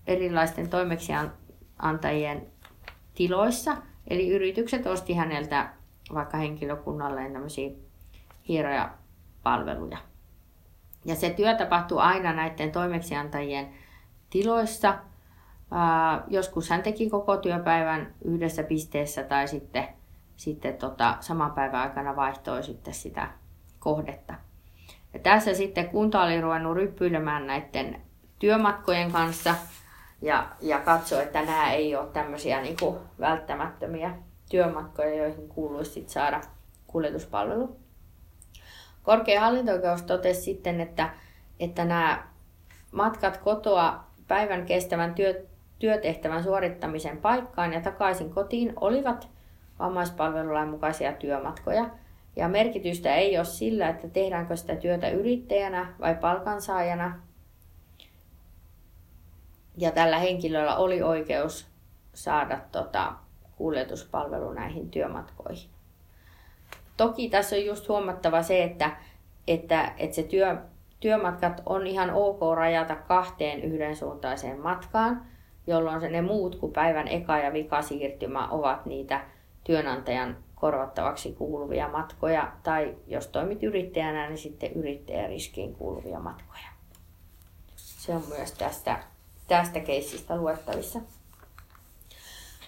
erilaisten 0.07 0.71
toimeksiantajien 0.71 2.47
tiloissa. 3.15 3.77
Eli 4.09 4.29
yritykset 4.29 4.87
osti 4.87 5.15
häneltä 5.15 5.73
vaikka 6.15 6.37
henkilökunnalle 6.37 7.31
tämmöisiä 7.31 7.71
hieroja 8.49 8.91
palveluja. 9.43 9.99
Ja 11.05 11.15
se 11.15 11.31
työ 11.31 11.55
tapahtuu 11.55 11.99
aina 11.99 12.33
näiden 12.33 12.73
toimeksiantajien 12.73 13.69
tiloissa. 14.31 14.99
joskus 16.29 16.71
hän 16.71 16.83
teki 16.83 17.11
koko 17.11 17.37
työpäivän 17.37 18.15
yhdessä 18.25 18.63
pisteessä 18.63 19.23
tai 19.23 19.49
sitten, 19.49 19.89
sitten 20.37 20.77
tota, 20.77 21.17
saman 21.21 21.53
päivän 21.53 21.81
aikana 21.81 22.17
vaihtoi 22.17 22.63
sitten 22.63 22.95
sitä 22.95 23.29
kohdetta. 23.79 24.35
Ja 25.15 25.21
tässä 25.21 25.55
sitten 25.55 25.89
kunta 25.89 26.23
oli 26.23 26.41
ruvennut 26.41 26.77
ryppyilemään 26.77 27.47
näiden 27.47 28.01
työmatkojen 28.39 29.13
kanssa 29.13 29.55
ja, 30.23 30.47
ja 30.61 30.81
katsoi, 30.81 31.23
että 31.23 31.43
nämä 31.43 31.73
ei 31.73 31.97
ole 31.97 32.09
tämmöisiä 32.13 32.61
niin 32.61 32.77
välttämättömiä 33.21 34.15
työmatkoja, 34.55 35.15
joihin 35.15 35.49
kuuluisi 35.49 35.91
sit 35.91 36.09
saada 36.09 36.41
kuljetuspalvelu. 36.87 37.77
Korkea 39.03 39.41
hallinto 39.41 39.73
totesi 40.07 40.43
sitten, 40.43 40.81
että, 40.81 41.11
että 41.61 41.85
nämä 41.85 42.29
matkat 42.93 43.37
kotoa 43.37 44.05
päivän 44.29 44.67
kestävän 44.67 45.15
työ, 45.15 45.47
työtehtävän 45.79 46.43
suorittamisen 46.43 47.17
paikkaan 47.17 47.73
ja 47.73 47.81
takaisin 47.81 48.31
kotiin 48.31 48.73
olivat 48.81 49.29
vammaispalvelulain 49.79 50.69
mukaisia 50.69 51.13
työmatkoja. 51.13 51.91
Ja 52.37 52.49
merkitystä 52.49 53.15
ei 53.15 53.37
ole 53.37 53.45
sillä, 53.45 53.89
että 53.89 54.09
tehdäänkö 54.09 54.57
sitä 54.57 54.77
työtä 54.77 55.09
yrittäjänä 55.09 55.95
vai 56.01 56.15
palkansaajana. 56.15 57.21
Ja 59.79 59.91
tällä 59.91 60.19
henkilöllä 60.19 60.77
oli 60.77 61.03
oikeus 61.03 61.67
saada 62.13 62.61
tota, 62.73 63.24
kuljetuspalvelu 63.57 64.53
näihin 64.53 64.91
työmatkoihin. 64.91 65.71
Toki 66.97 67.29
tässä 67.29 67.57
on 67.57 67.65
just 67.65 67.89
huomattava 67.89 68.43
se, 68.43 68.63
että, 68.63 68.97
että, 69.49 69.93
että 69.99 70.17
se 70.17 70.23
työ, 70.23 70.57
työmatkat 71.01 71.63
on 71.67 71.87
ihan 71.87 72.11
ok 72.11 72.41
rajata 72.55 72.97
kahteen 72.97 73.63
yhdensuuntaiseen 73.63 74.61
matkaan, 74.61 75.27
jolloin 75.67 76.01
se 76.01 76.09
ne 76.09 76.23
muut 76.23 76.57
kuin 76.57 76.73
päivän 76.73 77.09
eka- 77.09 77.45
ja 77.45 77.53
vikasiirtymä 77.53 78.49
ovat 78.49 78.87
niitä 78.87 79.21
työnantajan 79.65 80.37
korvattavaksi 80.55 81.33
kuuluvia 81.33 81.89
matkoja, 81.89 82.53
tai 82.63 82.95
jos 83.07 83.27
toimit 83.27 83.63
yrittäjänä, 83.63 84.29
niin 84.29 84.39
sitten 84.39 84.73
yrittäjäriskiin 84.73 85.75
kuuluvia 85.75 86.21
matkoja. 86.21 86.69
Se 87.77 88.15
on 88.15 88.23
myös 88.29 88.53
tästä, 88.53 89.03
tästä 89.49 89.81
keissistä 89.81 90.37
luettavissa. 90.37 91.01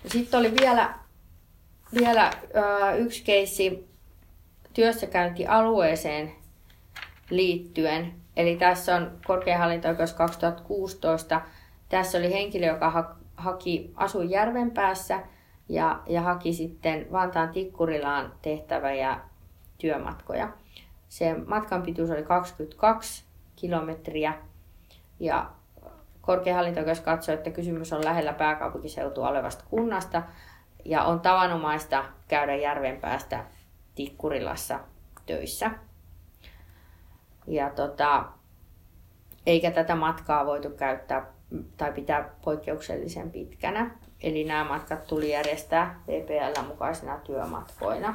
Sitten 0.07 0.41
oli 0.41 0.53
vielä, 0.61 0.95
vielä 2.01 2.31
yksi 2.99 3.25
keissi 3.25 3.89
työssäkäyntialueeseen 4.75 6.33
liittyen. 7.31 8.15
Eli 8.37 8.57
tässä 8.57 8.97
on 8.97 9.19
korkeahallinto-oikeus 9.27 10.13
2016. 10.13 11.41
Tässä 11.89 12.19
oli 12.19 12.33
henkilö, 12.33 12.67
joka 12.67 12.91
ha- 12.91 13.17
haki 13.37 13.93
asui 13.97 14.31
Järvenpäässä 14.31 15.21
ja, 15.69 16.01
ja 16.07 16.23
haki 16.23 16.53
sitten 16.53 17.07
Vantaan 17.13 17.49
Tikkurilaan 17.49 18.33
tehtävä 18.43 18.93
ja 18.93 19.21
työmatkoja. 19.79 20.53
Se 21.09 21.35
matkan 21.47 21.83
pituus 21.83 22.11
oli 22.11 22.23
22 22.23 23.25
kilometriä. 23.57 24.35
Ja 25.21 25.51
korkein 26.27 26.57
hallinto 26.57 26.81
katsoi, 27.05 27.35
että 27.35 27.51
kysymys 27.51 27.93
on 27.93 28.05
lähellä 28.05 28.33
pääkaupunkiseutua 28.33 29.29
olevasta 29.29 29.65
kunnasta 29.71 30.23
ja 30.85 31.05
on 31.05 31.21
tavanomaista 31.21 32.05
käydä 32.29 32.55
järven 32.55 33.01
päästä 33.01 33.45
Tikkurilassa 33.95 34.81
töissä. 35.27 35.71
Ja 37.47 37.71
tota, 37.71 38.25
eikä 39.47 39.71
tätä 39.71 39.95
matkaa 39.95 40.47
voitu 40.47 40.71
käyttää 40.71 41.27
tai 41.77 41.93
pitää 41.93 42.31
poikkeuksellisen 42.45 43.31
pitkänä. 43.31 43.91
Eli 44.23 44.45
nämä 44.45 44.65
matkat 44.65 45.07
tuli 45.07 45.31
järjestää 45.31 46.01
PPL 46.03 46.63
mukaisina 46.67 47.19
työmatkoina. 47.19 48.15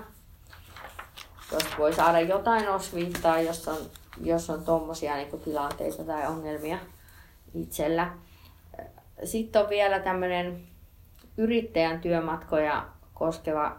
Tuosta 1.49 1.77
voi 1.77 1.93
saada 1.93 2.19
jotain 2.19 2.69
osviittaa, 2.69 3.41
jos 3.41 3.67
on, 3.67 3.77
jos 4.21 4.49
on 4.49 4.65
tuommoisia 4.65 5.15
niin 5.15 5.39
tilanteita 5.39 6.03
tai 6.03 6.27
ongelmia 6.27 6.77
itsellä. 7.53 8.11
Sitten 9.23 9.61
on 9.61 9.69
vielä 9.69 9.99
tämmöinen 9.99 10.61
yrittäjän 11.37 12.01
työmatkoja 12.01 12.87
koskeva 13.13 13.77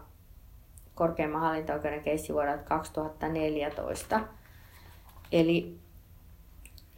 korkeimman 0.95 1.41
hallinto-oikeuden 1.41 2.03
keissi 2.03 2.33
vuodelta 2.33 2.63
2014. 2.63 4.19
Eli, 5.31 5.77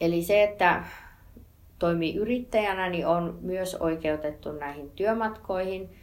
eli 0.01 0.23
se, 0.23 0.43
että 0.43 0.83
toimii 1.79 2.15
yrittäjänä, 2.15 2.89
niin 2.89 3.07
on 3.07 3.39
myös 3.41 3.75
oikeutettu 3.75 4.51
näihin 4.51 4.89
työmatkoihin. 4.89 5.95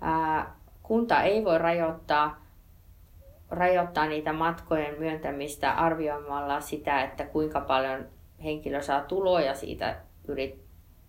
Ää, 0.00 0.56
kunta 0.82 1.22
ei 1.22 1.44
voi 1.44 1.58
rajoittaa, 1.58 2.46
rajoittaa 3.50 4.06
niitä 4.06 4.32
matkojen 4.32 4.94
myöntämistä 4.98 5.72
arvioimalla 5.72 6.60
sitä, 6.60 7.02
että 7.02 7.24
kuinka 7.24 7.60
paljon 7.60 8.06
henkilö 8.44 8.82
saa 8.82 9.00
tuloja 9.00 9.54
siitä 9.54 9.96
yrit, 10.28 10.64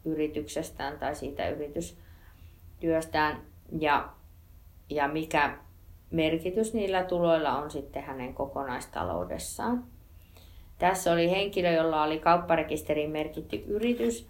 yrityksestään 0.06 1.00
tai 1.00 1.16
siitä 1.16 1.50
yritystyöstään 1.50 3.42
ja, 3.80 4.10
ja 4.90 5.08
mikä 5.08 5.58
merkitys 6.12 6.74
niillä 6.74 7.04
tuloilla 7.04 7.58
on 7.58 7.72
sitten 7.72 8.04
hänen 8.04 8.34
kokonaistaloudessaan. 8.34 9.84
Tässä 10.80 11.14
oli 11.14 11.32
henkilö, 11.32 11.72
jolla 11.72 12.04
oli 12.04 12.20
kaupparekisteriin 12.20 13.12
merkitty 13.12 13.64
yritys, 13.68 14.30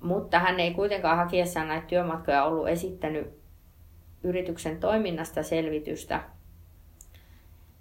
mutta 0.00 0.38
hän 0.38 0.60
ei 0.60 0.74
kuitenkaan 0.74 1.16
hakiessaan 1.16 1.68
näitä 1.68 1.86
työmatkoja 1.86 2.44
ollut 2.44 2.68
esittänyt 2.68 3.40
yrityksen 4.22 4.80
toiminnasta 4.80 5.42
selvitystä, 5.42 6.22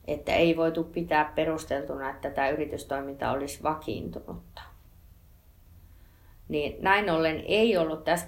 että 0.07 0.33
ei 0.35 0.57
voitu 0.57 0.83
pitää 0.83 1.31
perusteltuna, 1.35 2.09
että 2.09 2.29
tämä 2.29 2.49
yritystoiminta 2.49 3.31
olisi 3.31 3.63
vakiintunutta. 3.63 4.68
Niin 6.49 6.77
näin 6.81 7.09
ollen 7.09 7.43
ei 7.47 7.77
ollut, 7.77 8.03
tässä 8.03 8.25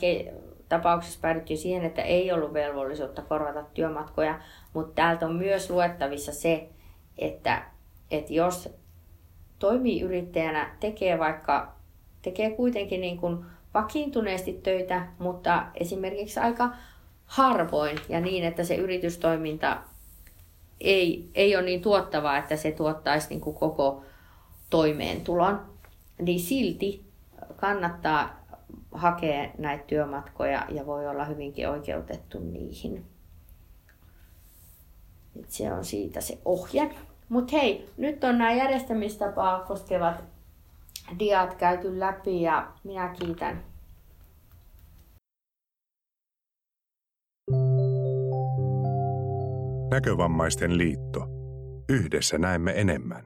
tapauksessa 0.69 1.19
päädyttiin 1.21 1.57
siihen, 1.57 1.85
että 1.85 2.01
ei 2.01 2.31
ollut 2.31 2.53
velvollisuutta 2.53 3.21
korvata 3.21 3.63
työmatkoja, 3.73 4.39
mutta 4.73 4.95
täältä 4.95 5.25
on 5.25 5.35
myös 5.35 5.69
luettavissa 5.69 6.33
se, 6.33 6.69
että, 7.17 7.63
että 8.11 8.33
jos 8.33 8.69
toimii 9.59 10.01
yrittäjänä, 10.01 10.75
tekee 10.79 11.19
vaikka, 11.19 11.75
tekee 12.21 12.49
kuitenkin 12.51 13.01
niin 13.01 13.17
kuin 13.17 13.45
vakiintuneesti 13.73 14.53
töitä, 14.63 15.07
mutta 15.19 15.65
esimerkiksi 15.75 16.39
aika 16.39 16.69
harvoin 17.25 17.97
ja 18.09 18.19
niin, 18.19 18.43
että 18.43 18.63
se 18.63 18.75
yritystoiminta 18.75 19.77
ei, 20.81 21.29
ei 21.35 21.55
ole 21.55 21.65
niin 21.65 21.81
tuottavaa, 21.81 22.37
että 22.37 22.55
se 22.55 22.71
tuottaisi 22.71 23.29
niin 23.29 23.41
kuin 23.41 23.55
koko 23.55 24.03
toimeentulon, 24.69 25.61
niin 26.21 26.39
silti 26.39 27.10
kannattaa 27.61 28.45
hakea 28.91 29.51
näitä 29.57 29.83
työmatkoja 29.83 30.65
ja 30.69 30.85
voi 30.85 31.07
olla 31.07 31.25
hyvinkin 31.25 31.69
oikeutettu 31.69 32.39
niihin. 32.39 33.05
Et 35.39 35.49
se 35.49 35.73
on 35.73 35.85
siitä 35.85 36.21
se 36.21 36.37
ohje. 36.45 36.95
Mutta 37.29 37.57
hei, 37.57 37.89
nyt 37.97 38.23
on 38.23 38.37
nämä 38.37 38.53
järjestämistapaa 38.53 39.59
koskevat 39.59 40.23
diat 41.19 41.53
käyty 41.53 41.99
läpi 41.99 42.41
ja 42.41 42.71
minä 42.83 43.15
kiitän 43.19 43.63
Näkövammaisten 49.91 50.77
liitto. 50.77 51.27
Yhdessä 51.89 52.37
näemme 52.37 52.73
enemmän. 52.75 53.25